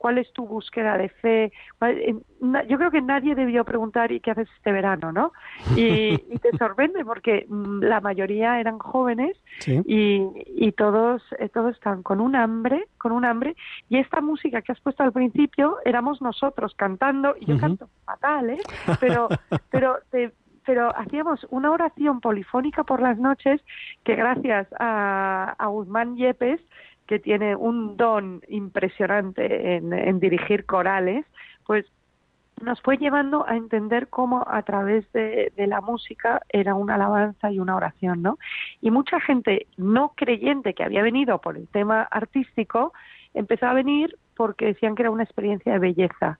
[0.03, 1.53] Cuál es tu búsqueda de fe.
[2.67, 5.13] Yo creo que nadie debió preguntar ¿y qué haces este verano?
[5.13, 5.31] ¿no?
[5.77, 12.19] Y, te sorprende porque mm, la mayoría eran jóvenes y, todos, eh, todos están con
[12.19, 13.55] un hambre, con un hambre.
[13.87, 18.49] Y esta música que has puesto al principio éramos nosotros cantando, y yo canto fatal,
[18.49, 18.61] ¿eh?
[18.99, 19.29] Pero,
[19.71, 19.99] pero
[20.65, 23.59] pero hacíamos una oración polifónica por las noches
[24.05, 26.61] que gracias a, a Guzmán Yepes
[27.13, 31.27] que tiene un don impresionante en, dirigir corales,
[31.63, 31.85] pues
[32.59, 37.59] nos fue llevando a entender cómo a través de, la música era una alabanza y
[37.59, 38.39] una oración, ¿no?
[38.81, 42.93] Y mucha gente no creyente que había venido por el tema artístico
[43.35, 46.39] empezó a venir porque decían que era una experiencia de belleza.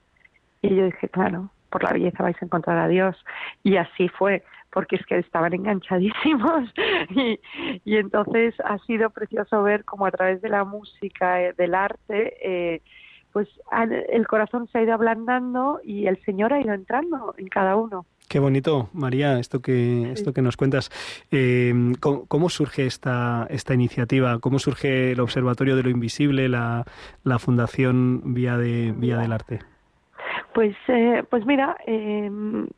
[0.63, 3.15] Y yo dije, claro, por la belleza vais a encontrar a Dios.
[3.61, 4.41] Y así fue
[4.73, 6.69] porque es que estaban enganchadísimos
[7.11, 7.39] y,
[7.85, 12.33] y entonces ha sido precioso ver cómo a través de la música, eh, del arte,
[12.43, 12.81] eh,
[13.31, 13.47] pues
[14.09, 18.05] el corazón se ha ido ablandando y el Señor ha ido entrando en cada uno.
[18.29, 20.91] Qué bonito, María, esto que esto que nos cuentas.
[21.31, 24.39] Eh, ¿cómo, surge esta esta iniciativa?
[24.39, 26.85] ¿Cómo surge el Observatorio de lo Invisible, la,
[27.23, 29.72] la Fundación Vía de Vía del Arte?
[30.53, 32.29] Pues, eh, pues mira, eh,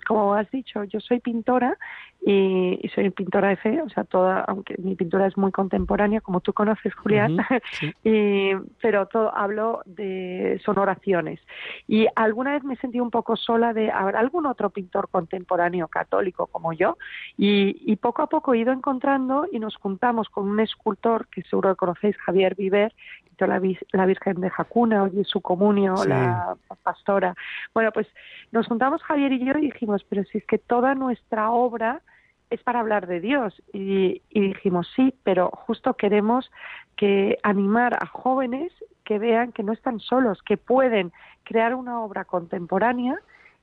[0.07, 1.77] como has dicho, yo soy pintora
[2.25, 6.39] y, soy pintora de fe, o sea, toda, aunque mi pintura es muy contemporánea, como
[6.39, 7.37] tú conoces, Julián,
[8.81, 11.39] pero todo hablo de son oraciones.
[11.87, 15.87] Y alguna vez me he sentido un poco sola de haber algún otro pintor contemporáneo
[15.87, 16.97] católico como yo,
[17.37, 21.43] y, y poco a poco he ido encontrando y nos juntamos con un escultor que
[21.43, 22.93] seguro que conocéis, Javier Viver,
[23.39, 23.61] la,
[23.91, 27.35] la Virgen de Jacuna, oye su comunio, la pastora.
[27.73, 28.07] Bueno, pues
[28.51, 32.01] nos juntamos Javier y yo y dijimos, pero si es que toda nuestra obra
[32.49, 33.61] es para hablar de Dios.
[33.73, 36.51] Y, y dijimos, sí, pero justo queremos
[36.95, 38.71] que animar a jóvenes
[39.03, 41.11] que vean que no están solos, que pueden
[41.43, 43.19] crear una obra contemporánea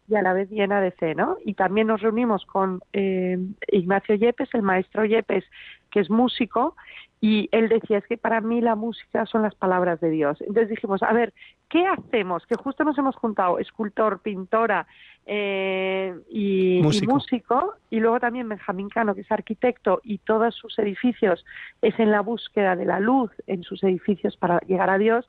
[0.08, 1.36] y a la vez llena de fe, ¿no?
[1.44, 5.44] Y también nos reunimos con eh, Ignacio Yepes, el maestro Yepes,
[5.92, 6.74] que es músico,
[7.20, 10.40] y él decía, es que para mí la música son las palabras de Dios.
[10.40, 11.32] Entonces dijimos, a ver,
[11.68, 12.44] ¿qué hacemos?
[12.46, 14.88] Que justo nos hemos juntado escultor, pintora
[15.24, 17.74] eh, y, músico.
[17.90, 21.44] y luego también Benjamín Cano, que es arquitecto, y todos sus edificios
[21.80, 25.28] es en la búsqueda de la luz en sus edificios para llegar a Dios.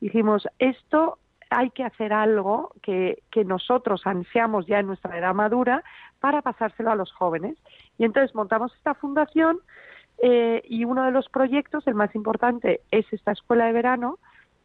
[0.00, 1.18] Dijimos, esto
[1.50, 5.84] hay que hacer algo que, que nosotros ansiamos ya en nuestra edad madura
[6.20, 7.58] para pasárselo a los jóvenes.
[7.98, 9.60] Y entonces montamos esta fundación
[10.22, 14.18] eh, y uno de los proyectos, el más importante, es esta escuela de verano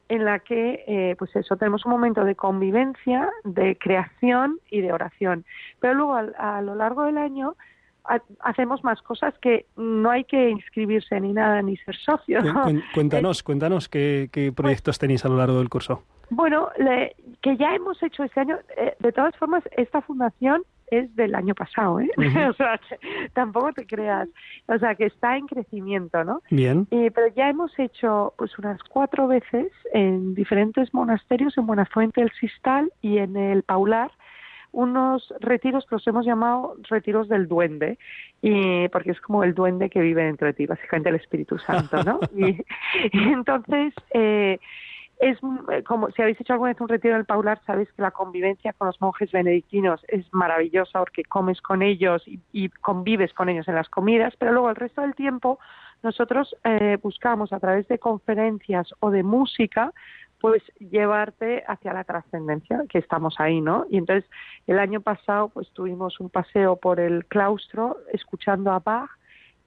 [0.07, 4.91] en la que, eh, pues eso, tenemos un momento de convivencia, de creación y de
[4.91, 5.45] oración.
[5.79, 7.55] Pero luego, a, lo largo del año,
[8.39, 12.41] hacemos más cosas que no hay que inscribirse ni nada, ni ser socio.
[12.95, 16.03] Cuéntanos, cuéntanos qué, qué proyectos tenéis a lo largo del curso.
[16.31, 16.69] Bueno,
[17.41, 21.55] que ya hemos hecho este año, eh, de todas formas, esta fundación es del año
[21.55, 22.09] pasado, ¿eh?
[22.49, 22.79] o sea,
[23.33, 24.27] tampoco te creas.
[24.67, 26.41] O sea, que está en crecimiento, ¿no?
[26.49, 26.87] Bien.
[26.91, 32.31] Eh, pero ya hemos hecho pues unas cuatro veces en diferentes monasterios, en Buenafuente del
[32.39, 34.11] Sistal y en el Paular,
[34.71, 37.97] unos retiros que los hemos llamado retiros del duende,
[38.41, 42.03] y porque es como el duende que vive dentro de ti, básicamente el Espíritu Santo,
[42.03, 42.19] ¿no?
[42.35, 42.61] y,
[43.11, 43.93] y entonces...
[44.13, 44.59] Eh,
[45.19, 45.37] es
[45.71, 48.11] eh, como si habéis hecho alguna vez un retiro en el Paular, sabéis que la
[48.11, 53.67] convivencia con los monjes benedictinos es maravillosa porque comes con ellos y, convives con ellos
[53.67, 55.59] en las comidas, pero luego el resto del tiempo
[56.03, 59.93] nosotros eh, buscamos a través de conferencias o de música
[60.39, 63.85] pues llevarte hacia la trascendencia, que estamos ahí, ¿no?
[63.89, 64.29] Y entonces
[64.67, 69.09] el año pasado pues tuvimos un paseo por el claustro escuchando a Bach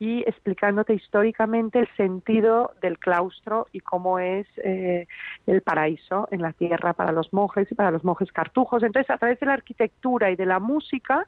[0.03, 5.07] y explicándote históricamente el sentido del claustro y cómo es eh,
[5.46, 8.82] el paraíso en la tierra para los monjes y para los monjes cartujos.
[8.82, 11.24] Entonces, a través de la arquitectura y de la música,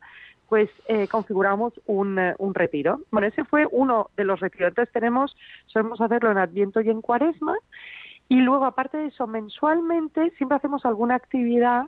[0.49, 2.99] pues eh, configuramos un, eh, un, retiro.
[3.13, 4.71] Bueno, ese fue uno de los retiros.
[4.71, 7.55] Entonces tenemos, solemos hacerlo en Adviento y en Cuaresma.
[8.29, 11.85] Y luego, aparte de eso, mensualmente siempre hacemos alguna actividad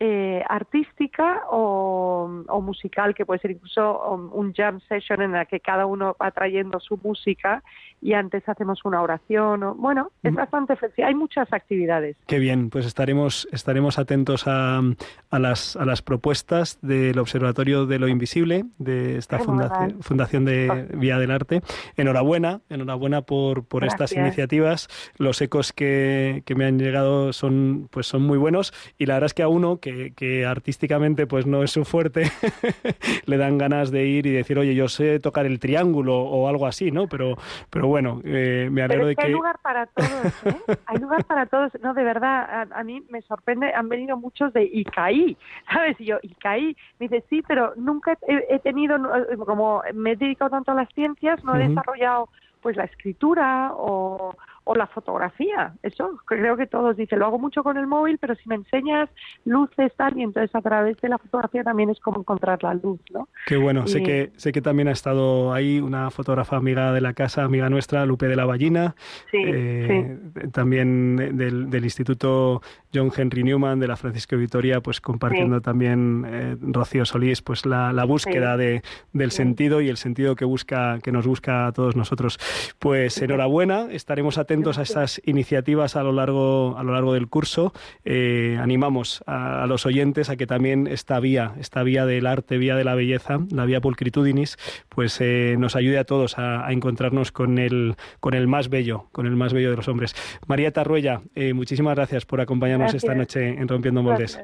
[0.00, 2.28] eh, artística o,
[2.62, 6.80] musical, que puede ser incluso un jam session en la que cada uno va trayendo
[6.80, 7.62] su música
[8.04, 9.62] y antes hacemos una oración.
[9.62, 10.36] O, bueno, es mm.
[10.36, 11.08] bastante flexible.
[11.08, 12.16] Hay muchas actividades.
[12.26, 14.82] Qué bien, pues estaremos, estaremos atentos a,
[15.30, 20.88] a, las, a las propuestas del Observatorio de lo Invisible, de esta fundación, fundación de
[20.94, 21.62] Vía del Arte.
[21.96, 24.88] Enhorabuena, enhorabuena por, por estas iniciativas.
[25.16, 29.26] Los ecos que, que me han llegado son, pues son muy buenos y la verdad
[29.26, 32.30] es que a uno que, artísticamente pues no es su fuerte,
[33.26, 36.66] le dan ganas de ir y decir, oye, yo sé tocar el triángulo o algo
[36.66, 37.06] así, ¿no?
[37.06, 37.36] Pero,
[37.70, 39.26] pero bueno, eh, me alegro de que...
[39.26, 40.56] Hay lugar para todos, ¿eh?
[40.86, 41.72] Hay lugar para todos.
[41.82, 45.36] No, de verdad, a, mí me sorprende, han venido muchos de ICAI,
[45.72, 46.00] ¿sabes?
[46.00, 48.96] Y yo, ICAI, me dice, sí, pero nunca he, tenido,
[49.44, 52.28] como me he dedicado tanto a las ciencias, no he desarrollado
[52.62, 55.74] pues la escritura o o la fotografía.
[55.82, 59.08] Eso creo que todos dicen, lo hago mucho con el móvil, pero si me enseñas
[59.44, 63.00] luces tal y entonces a través de la fotografía también es como encontrar la luz,
[63.12, 63.28] ¿no?
[63.46, 67.12] Qué bueno, sé que sé que también ha estado ahí una fotógrafa amiga de la
[67.12, 68.94] casa, amiga nuestra, Lupe de la Ballina,
[69.30, 70.18] sí, eh,
[70.52, 72.62] también del, del, Instituto
[72.94, 77.92] John Henry Newman de la Francisco Vitoria, pues compartiendo también eh, Rocío Solís, pues la,
[77.92, 78.82] la búsqueda de,
[79.12, 82.38] del sentido y el sentido que busca que nos busca a todos nosotros.
[82.78, 87.72] Pues enhorabuena, estaremos atentos a estas iniciativas a lo largo, a lo largo del curso.
[88.04, 92.76] Eh, animamos a, los oyentes a que también esta vía, esta vía del arte, vía
[92.76, 94.56] de la belleza, la vía pulcritudinis,
[94.88, 99.26] pues eh, nos ayude a todos a, encontrarnos con el, con el más bello, con
[99.26, 100.14] el más bello de los hombres.
[100.46, 104.38] María Tarruella, eh, muchísimas gracias por acompañarnos esta noche en Rompiendo Moldes.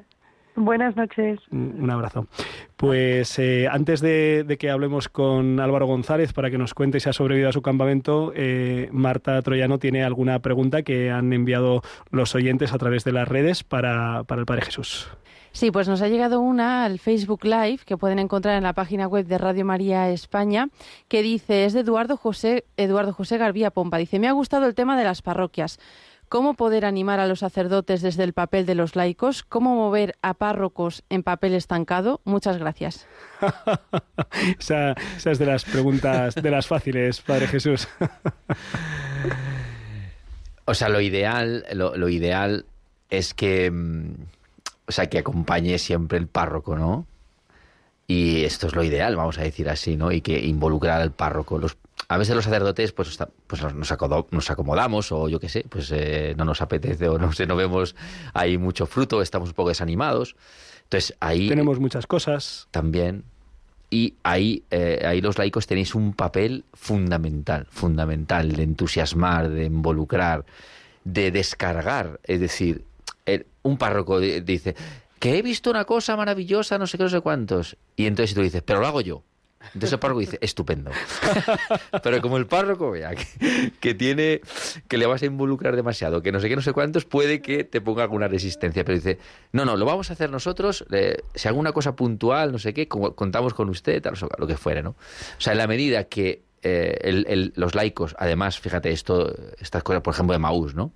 [0.56, 1.38] Buenas noches.
[1.50, 2.26] Un abrazo.
[2.76, 7.12] Pues eh, antes de, que hablemos con Álvaro González para que nos cuente si ha
[7.12, 12.72] sobrevivido a su campamento, eh, Marta Troyano tiene alguna pregunta que han enviado los oyentes
[12.72, 15.08] a través de las redes para, para el Padre Jesús.
[15.52, 19.08] Sí, pues nos ha llegado una al Facebook Live que pueden encontrar en la página
[19.08, 20.68] web de Radio María España
[21.08, 23.98] que dice, es de Eduardo José, Eduardo José Garbía Pompa.
[23.98, 25.80] Dice, me ha gustado el tema de las parroquias.
[26.30, 29.42] ¿Cómo poder animar a los sacerdotes desde el papel de los laicos?
[29.42, 32.20] ¿Cómo mover a párrocos en papel estancado?
[32.22, 33.08] Muchas gracias.
[34.60, 34.94] esa,
[35.28, 37.88] es de las preguntas, de las fáciles, Padre Jesús.
[40.66, 42.64] o sea, lo ideal, lo, ideal
[43.08, 44.12] es que, mm,
[44.86, 47.06] o sea, que acompañe siempre el párroco, ¿no?
[48.06, 50.12] Y esto es lo ideal, vamos a decir así, ¿no?
[50.12, 51.58] Y que involucrar al párroco.
[51.58, 51.76] Los,
[52.10, 56.44] a veces los sacerdotes pues, pues nos, acomodamos o yo qué sé, pues eh, no
[56.44, 57.94] nos apetece o no sé, no vemos
[58.34, 60.34] ahí mucho fruto, estamos un poco desanimados.
[60.82, 61.48] Entonces ahí...
[61.48, 62.66] Tenemos muchas cosas.
[62.72, 63.22] También.
[63.90, 70.44] Y ahí, eh, ahí los laicos tenéis un papel fundamental, fundamental de entusiasmar, de involucrar,
[71.04, 72.18] de descargar.
[72.24, 72.86] Es decir,
[73.62, 74.74] un párroco dice
[75.20, 77.76] que he visto una cosa maravillosa, no sé qué, no sé cuántos.
[77.94, 79.22] Y entonces tú dices, pero lo hago yo.
[79.66, 80.90] Entonces el párroco dice, estupendo.
[82.02, 83.12] Pero como el párroco vea
[83.80, 84.40] que, tiene,
[84.88, 87.64] que le vas a involucrar demasiado, que no sé qué, no sé cuántos, puede que
[87.64, 88.84] te ponga alguna resistencia.
[88.84, 89.18] Pero dice,
[89.52, 90.84] no, no, lo vamos a hacer nosotros,
[91.34, 94.82] si hago una cosa puntual, no sé qué, contamos con usted, tal, lo que fuere,
[94.82, 94.90] ¿no?
[94.90, 100.14] O sea, en la medida que eh, los laicos, además, fíjate, esto, estas cosas, por
[100.14, 100.92] ejemplo, de Maús, ¿no?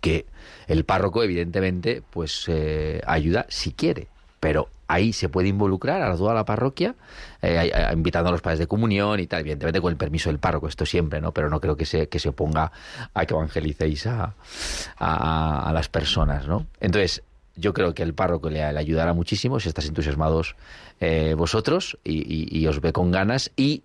[0.00, 0.26] Que
[0.66, 4.08] el párroco, evidentemente, pues eh, ayuda si quiere,
[4.40, 6.94] pero ahí se puede involucrar a toda la parroquia,
[7.42, 10.66] eh, invitando a los padres de comunión y tal, evidentemente con el permiso del párroco,
[10.66, 11.32] esto siempre, ¿no?
[11.32, 12.72] Pero no creo que se, que se oponga
[13.12, 14.34] a que evangelicéis a,
[14.98, 16.66] a, las personas, ¿no?
[16.80, 17.22] Entonces,
[17.54, 20.56] yo creo que el párroco le, ayudará muchísimo si estás entusiasmados
[21.00, 23.82] eh, vosotros y, os ve con ganas y,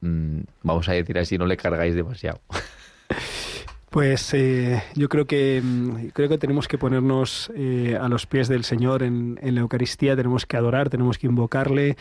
[0.00, 2.40] mm, vamos a decir así, no le cargáis demasiado.
[3.90, 8.46] Pues eh, yo creo que mm, creo que tenemos que ponernos eh, a los pies
[8.46, 11.96] del Señor en, la Eucaristía, tenemos que adorar, tenemos que invocarle,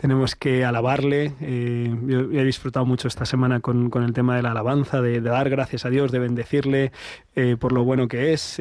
[0.00, 1.32] tenemos que alabarle.
[1.40, 5.50] Eh, yo, he disfrutado mucho esta semana con, el tema de la alabanza, de, dar
[5.50, 6.92] gracias a Dios, de bendecirle
[7.58, 8.60] por lo bueno que es,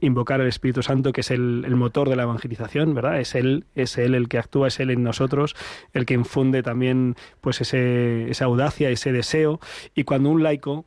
[0.00, 3.20] invocar al Espíritu Santo, que es el, el, motor de la evangelización, ¿verdad?
[3.20, 5.54] Es él, es él el que actúa, es él en nosotros,
[5.92, 9.60] el que infunde también pues ese, esa audacia, ese deseo.
[9.94, 10.86] Y cuando un laico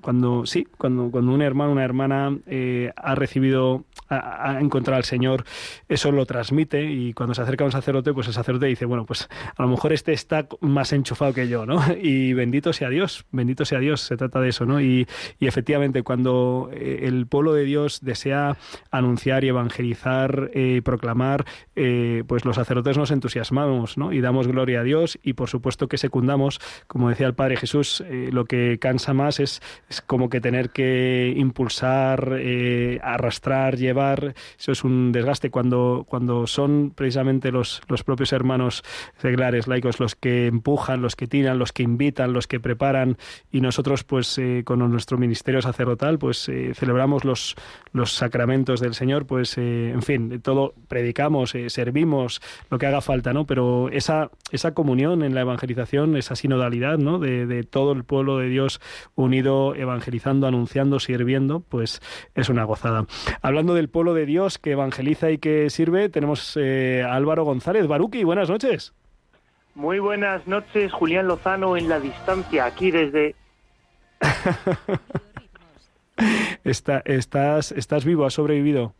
[0.00, 5.44] cuando sí, cuando, cuando un hermano, una hermana eh, ha recibido, ha, encontrado al Señor,
[5.88, 9.28] eso lo transmite y cuando se acerca un sacerdote, pues el sacerdote dice, bueno, pues
[9.56, 11.78] a lo mejor este está más enchufado que yo, ¿no?
[12.00, 14.80] Y bendito sea Dios, bendito sea Dios, se trata de eso, ¿no?
[14.80, 15.06] Y,
[15.38, 18.56] y efectivamente, cuando eh, el pueblo de Dios desea
[18.90, 21.44] anunciar y evangelizar y eh, proclamar,
[22.26, 24.12] pues los sacerdotes nos entusiasmamos, ¿no?
[24.12, 28.02] Y damos gloria a Dios y por supuesto que secundamos, como decía el Padre Jesús,
[28.08, 34.72] lo que cansa más es es como que tener que impulsar, eh, arrastrar, llevar, eso
[34.72, 38.82] es un desgaste cuando, cuando son precisamente los, los propios hermanos
[39.18, 43.16] seglares, laicos, los que empujan, los que tiran, los que invitan, los que preparan
[43.50, 47.56] y nosotros pues eh, con nuestro ministerio sacerdotal pues eh, celebramos los,
[47.92, 52.40] los sacramentos del Señor, pues en fin, todo predicamos, servimos,
[52.70, 53.46] lo que haga falta, ¿no?
[53.46, 57.18] Pero esa, esa comunión en la evangelización, esa sinodalidad, ¿no?
[57.18, 58.80] De, de todo el pueblo de Dios
[59.14, 62.00] unido evangelizando, anunciando, sirviendo, pues
[62.34, 63.06] es una gozada.
[63.42, 67.86] Hablando del pueblo de Dios que evangeliza y que sirve, tenemos eh, a Álvaro González.
[67.86, 68.94] Baruki, buenas noches.
[69.74, 73.34] Muy buenas noches, Julián Lozano en la distancia, aquí desde...
[76.64, 78.26] Está, estás, ¿Estás vivo?
[78.26, 78.92] ¿Has sobrevivido?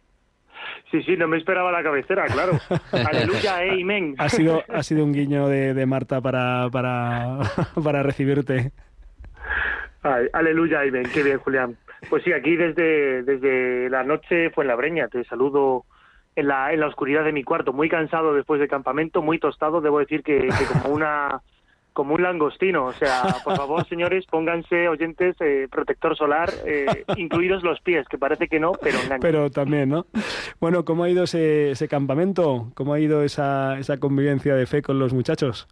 [0.90, 2.52] Sí, sí, no me esperaba la cabecera, claro.
[2.92, 4.14] Aleluya, amén.
[4.18, 7.40] Ha sido, ha sido un guiño de, de Marta para, para,
[7.82, 8.72] para recibirte
[10.02, 11.76] aleluya, Iben, qué bien, Julián.
[12.08, 15.84] Pues sí, aquí desde, desde la noche fue en la breña, te saludo
[16.36, 19.80] en la, en la oscuridad de mi cuarto, muy cansado después del campamento, muy tostado,
[19.80, 21.40] debo decir que, como una
[21.98, 26.86] como un langostino, o sea, por favor, señores, pónganse oyentes eh, protector solar, eh,
[27.16, 30.06] incluidos los pies, que parece que no, pero Pero también, ¿no?
[30.60, 32.70] Bueno, ¿cómo ha ido ese, ese campamento?
[32.74, 35.66] ¿Cómo ha ido esa, esa convivencia de fe con los muchachos?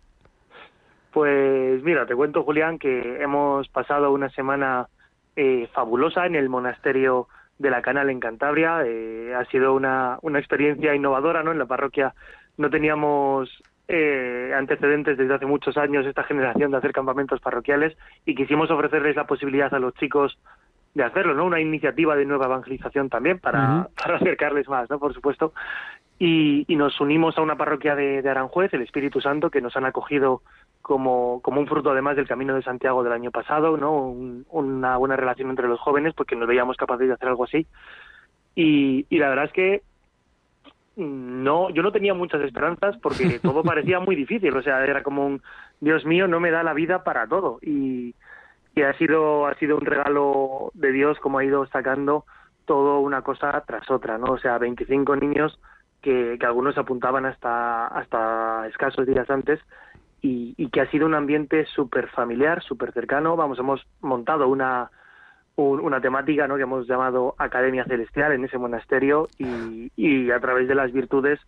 [1.17, 4.89] Pues mira, te cuento, Julián, que hemos pasado una semana
[5.35, 7.27] eh, fabulosa en el monasterio
[7.59, 8.83] de la Canal en Cantabria.
[8.85, 11.53] Eh, ha sido una, una experiencia innovadora, ¿no?
[11.53, 12.13] En la parroquia
[12.59, 13.49] no teníamos
[13.89, 17.97] eh, antecedentes desde hace muchos años esta generación de hacer campamentos parroquiales
[18.27, 20.39] y quisimos ofrecerles la posibilidad a los chicos
[20.93, 21.47] de hacerlo, ¿no?
[21.47, 24.99] Una iniciativa de nueva evangelización también para, para acercarles más, ¿no?
[24.99, 25.55] Por supuesto.
[26.19, 29.77] Y, y, nos unimos a una parroquia de, de Aranjuez, el Espíritu Santo, que nos
[29.77, 30.43] han acogido
[30.87, 34.07] como, como un fruto además del Camino de Santiago del año pasado, ¿no?
[34.51, 37.67] una buena relación entre los jóvenes porque nos veíamos capaces de hacer algo así.
[38.55, 39.83] Y, y la verdad es que
[40.95, 45.27] no, yo no tenía muchas esperanzas porque todo parecía muy difícil, o sea, era como
[45.27, 45.43] un,
[45.81, 47.59] Dios mío, no me da la vida para todo.
[47.63, 48.15] Y,
[48.77, 52.27] y ha sido, ha sido un regalo de Dios como ha ido sacando
[52.65, 54.35] todo una cosa tras otra, ¿no?
[54.35, 55.59] O sea, 25 niños
[56.01, 59.59] que, que algunos apuntaban hasta, hasta escasos días antes
[60.27, 63.37] y, y que ha sido un ambiente súper familiar, súper cercano.
[63.37, 64.91] Vamos, hemos montado una,
[65.57, 66.57] una temática ¿no?
[66.57, 71.39] que hemos llamado Academia Celestial en ese monasterio y, y a través de las virtudes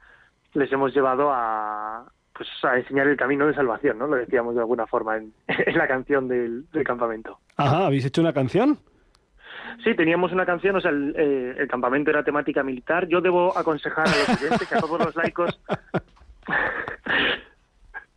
[0.55, 4.07] les hemos llevado a, pues, a enseñar el camino de salvación, ¿no?
[4.07, 7.39] Lo decíamos de alguna forma en, en la canción del, del, campamento.
[7.57, 8.79] Ajá, ¿habéis hecho una canción?
[9.83, 13.09] Sí, teníamos una canción, o sea, el, eh, el campamento era temática militar.
[13.09, 15.61] Yo debo aconsejar a los oyentes, a todos los laicos,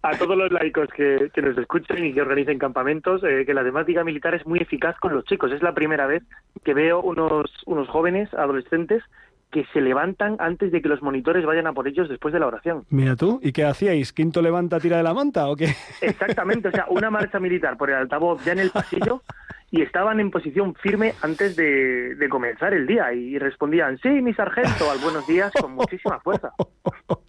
[0.04, 3.64] a todos los laicos que, que, nos escuchen y que organicen campamentos, eh, que la
[3.64, 5.52] temática militar es muy eficaz con los chicos.
[5.52, 6.24] Es la primera vez
[6.64, 9.04] que veo unos, unos jóvenes, adolescentes,
[9.52, 12.48] que se levantan antes de que los monitores vayan a por ellos después de la
[12.48, 12.86] oración.
[12.90, 14.14] Mira tú, ¿y qué hacíais?
[14.14, 15.76] ¿Quinto levanta, tira de la manta o qué?
[16.02, 19.22] Exactamente, o sea, una marcha militar por el altavoz ya en el pasillo
[19.70, 24.34] y estaban en posición firme antes de, de comenzar el día y respondían, sí, mi
[24.34, 26.52] sargento, al buenos días con muchísima fuerza.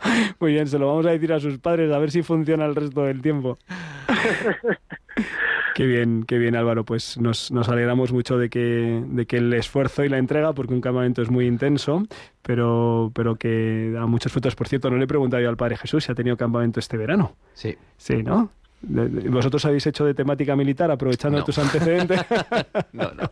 [0.40, 2.74] Muy bien, se lo vamos a decir a sus padres a ver si funciona el
[2.74, 3.58] resto del tiempo.
[5.74, 9.52] Qué bien, qué bien Álvaro, pues nos, nos, alegramos mucho de que, de que el
[9.54, 12.02] esfuerzo y la entrega, porque un campamento es muy intenso,
[12.42, 14.54] pero, pero que da muchos frutos.
[14.56, 16.98] Por cierto, no le he preguntado yo al Padre Jesús si ha tenido campamento este
[16.98, 17.36] verano.
[17.54, 17.76] Sí.
[17.96, 18.50] Sí, ¿no?
[18.82, 21.44] ¿Vosotros habéis hecho de temática militar aprovechando no.
[21.44, 22.20] tus antecedentes?
[22.92, 23.30] no, no.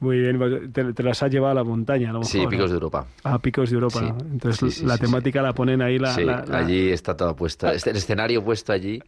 [0.00, 2.38] Muy bien, pues, te, te, las has llevado a la montaña, a lo mejor, Sí,
[2.46, 2.68] Picos ¿no?
[2.68, 3.06] de Europa.
[3.22, 3.98] Ah, Picos de Europa.
[4.00, 4.06] Sí.
[4.32, 5.98] Entonces Sí, sí, la temática la ponen ahí.
[5.98, 7.70] La, sí, la- la- allí está todo puesto.
[7.70, 9.02] Este, el escenario puesto allí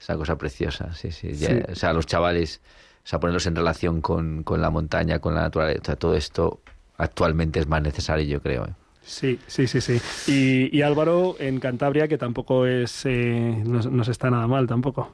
[0.00, 0.94] es una cosa preciosa.
[0.94, 1.32] Sí, sí.
[1.34, 2.62] Ya- o sea, los chavales,
[3.04, 6.14] o sea, ponerlos en relación con, con la montaña, con la naturaleza, o sea, todo
[6.16, 6.60] esto
[6.96, 8.64] actualmente es más necesario, yo creo.
[8.64, 8.70] ¿eh?
[9.02, 10.00] Sí, sí, sí, sí.
[10.26, 14.66] Y, y Álvaro en Cantabria, que tampoco es, eh, no, no se está nada mal
[14.66, 15.10] tampoco.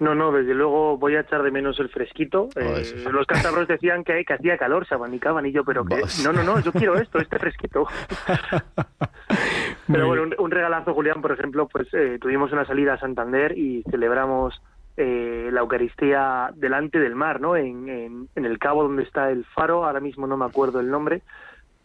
[0.00, 2.48] No, no, desde luego voy a echar de menos el fresquito.
[2.56, 3.04] Oh, Eh, sí.
[3.10, 6.42] los cántabros decían que, que hacía calor, se abanicaban y yo, pero que no, no,
[6.42, 7.86] no, yo quiero esto, este fresquito.
[9.86, 13.56] Pero bueno, un, un regalazo, Julián, por ejemplo, pues eh, tuvimos una salida a Santander
[13.56, 14.60] y celebramos
[14.96, 17.56] eh, la Eucaristía delante del mar, ¿no?
[17.56, 20.90] En, en, en el cabo donde está el faro, ahora mismo no me acuerdo el
[20.90, 21.22] nombre,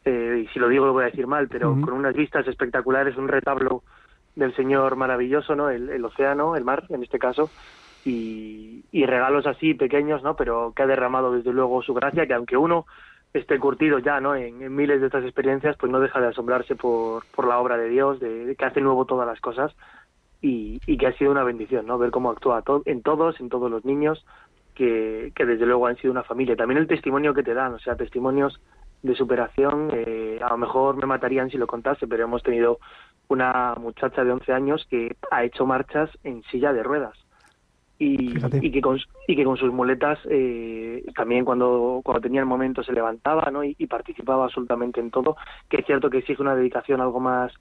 [0.05, 3.17] eh, y si lo digo lo voy a decir mal, pero con unas vistas espectaculares,
[3.17, 3.83] un retablo
[4.35, 5.69] del Señor maravilloso, ¿no?
[5.69, 7.49] El, el océano, el mar, en este caso,
[8.07, 10.35] y, regalos así pequeños, ¿no?
[10.35, 12.85] Pero que ha derramado desde luego su gracia, que aunque uno
[13.33, 14.35] esté curtido ya, ¿no?
[14.35, 17.89] En, miles de estas experiencias, pues no deja de asombrarse por, por la obra de
[17.89, 19.75] Dios, de, que hace nuevo todas las cosas
[20.41, 21.97] y, que ha sido una bendición, ¿no?
[21.97, 24.25] Ver cómo actúa en todos, en todos los niños,
[24.73, 26.55] que, que desde luego han sido una familia.
[26.55, 28.59] También el testimonio que te dan, o sea, testimonios
[29.03, 32.79] de superación, eh, a lo mejor me matarían si lo contase, pero hemos tenido
[33.27, 37.26] una muchacha de 11 años que ha hecho marchas en silla de ruedas
[37.99, 42.83] y, que con y que con sus muletas eh, también cuando cuando tenía el momento
[42.83, 43.63] se levantaba ¿no?
[43.63, 45.35] y, y participaba absolutamente en todo
[45.67, 47.51] que es cierto que exige una dedicación algo más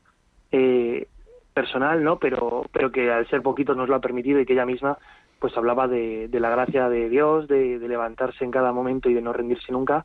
[0.53, 1.09] eh,
[1.55, 4.67] personal no pero pero que al ser poquito nos lo ha permitido y que ella
[4.67, 4.99] misma
[5.39, 9.15] pues hablaba de, de la gracia de Dios de, de levantarse en cada momento y
[9.15, 10.05] de no rendirse nunca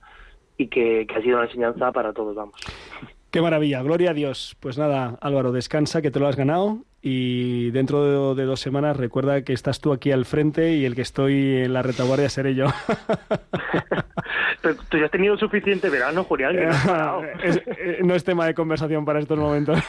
[0.57, 2.55] y que, que ha sido una enseñanza para todos vamos.
[3.31, 4.57] Qué maravilla, gloria a Dios.
[4.59, 8.95] Pues nada, Álvaro, descansa, que te lo has ganado y dentro de, de dos semanas
[8.97, 12.53] recuerda que estás tú aquí al frente y el que estoy en la retaguardia seré
[12.55, 12.67] yo.
[14.61, 17.21] Pero tú ya has tenido suficiente verano Julián que no has parado.
[17.43, 19.79] Es- eh, no es tema de conversación para estos momentos.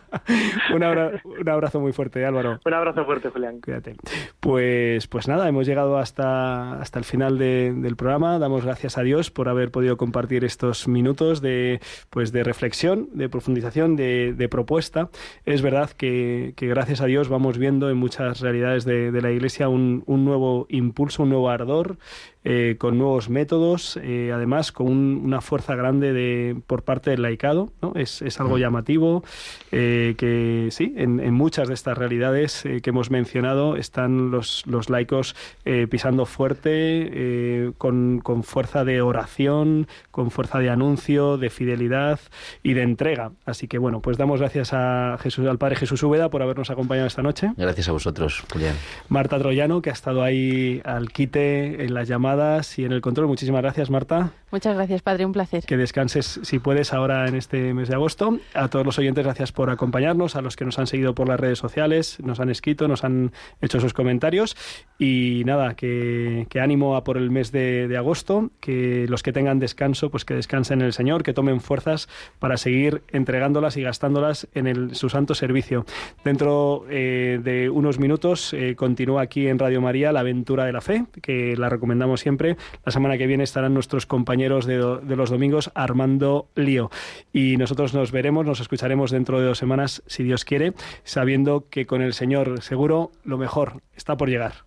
[0.74, 2.60] un, abra- un abrazo muy fuerte, Álvaro.
[2.64, 3.94] un abrazo fuerte Julián Cuídate.
[4.40, 8.38] Pues, pues nada, hemos llegado hasta, hasta el final de- del programa.
[8.38, 11.80] Damos gracias a Dios por haber podido compartir estos minutos de,
[12.10, 15.08] pues de reflexión, de profundización, de, de propuesta.
[15.46, 19.30] Es verdad que, que gracias a Dios vamos viendo en muchas realidades de, de la
[19.30, 21.98] Iglesia un, un nuevo impulso, un nuevo ardor,
[22.44, 27.22] eh, con nuevos métodos, eh, además con un- una fuerza grande de, por parte del
[27.22, 27.72] laicado.
[27.80, 27.92] ¿no?
[27.94, 29.22] Es, es algo llamativo
[29.70, 34.64] eh, que sí, en, en muchas de estas realidades eh, que hemos mencionado están los,
[34.66, 41.38] los laicos eh, pisando fuerte, eh, con, con fuerza de oración, con fuerza de anuncio,
[41.38, 42.18] de fidelidad
[42.62, 43.32] y de entrega.
[43.44, 47.06] Así que bueno, pues damos gracias a Jesús, al Padre Jesús Úbeda por habernos acompañado
[47.06, 47.52] esta noche.
[47.56, 48.74] Gracias a vosotros, Julián.
[49.08, 53.00] Marta Troyano, que ha estado ahí al quite en las llamadas llamadas y en el
[53.00, 53.26] control.
[53.26, 54.32] Muchísimas gracias, Marta.
[54.50, 55.64] Muchas gracias, padre, un placer.
[55.64, 58.38] Que descanses si puedes ahora en este mes de agosto.
[58.54, 61.40] A todos los oyentes, gracias por acompañarnos, a los que nos han seguido por las
[61.40, 64.56] redes sociales, nos han escrito, nos han hecho sus comentarios.
[64.98, 70.10] Y nada, que, ánimo a por el mes de, agosto, que los que tengan descanso,
[70.10, 72.08] pues que descansen en el Señor, que tomen fuerzas
[72.38, 75.84] para seguir entregándolas y gastándolas en el, su santo servicio.
[76.24, 80.80] Dentro eh, de unos minutos eh, continúa aquí en Radio María la aventura de la
[80.80, 82.56] fe, que la recomendamos siempre.
[82.84, 86.90] La semana que viene estarán nuestros compañeros de, los domingos, Armando Lío.
[87.32, 90.72] Y nosotros nos veremos, nos escucharemos dentro de dos semanas, si Dios quiere,
[91.04, 94.64] sabiendo que con el Señor seguro lo mejor está por llegar.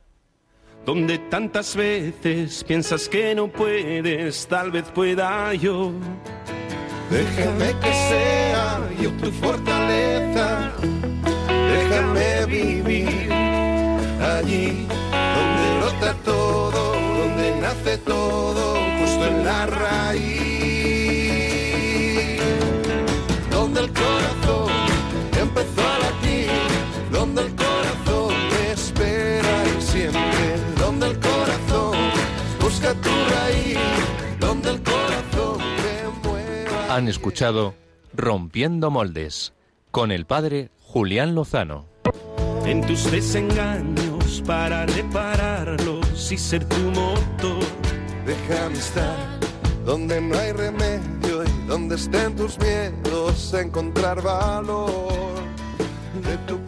[0.86, 5.92] Donde tantas veces piensas que no puedes, tal vez pueda yo.
[7.10, 10.72] Déjame que sea yo tu fortaleza,
[11.72, 13.32] déjame vivir
[14.22, 14.88] allí
[15.36, 16.95] donde brota todo, donde
[17.66, 18.76] nace todo
[19.28, 20.22] en la raíz,
[23.50, 24.72] donde el corazón
[25.40, 26.52] empezó a latir,
[27.12, 31.98] donde el corazón te espera y siempre, donde el corazón
[32.62, 33.80] busca tu raíz,
[34.40, 36.96] donde el corazón te mueva.
[36.96, 37.74] Han escuchado
[38.14, 39.54] Rompiendo Moldes
[39.90, 41.86] con el padre Julián Lozano.
[42.66, 47.64] En tus desengaños para repararlos si ser tu motor.
[48.26, 49.40] Déjame estar
[49.86, 55.36] donde no hay remedio y donde estén tus miedos, encontrar valor
[56.24, 56.65] de tu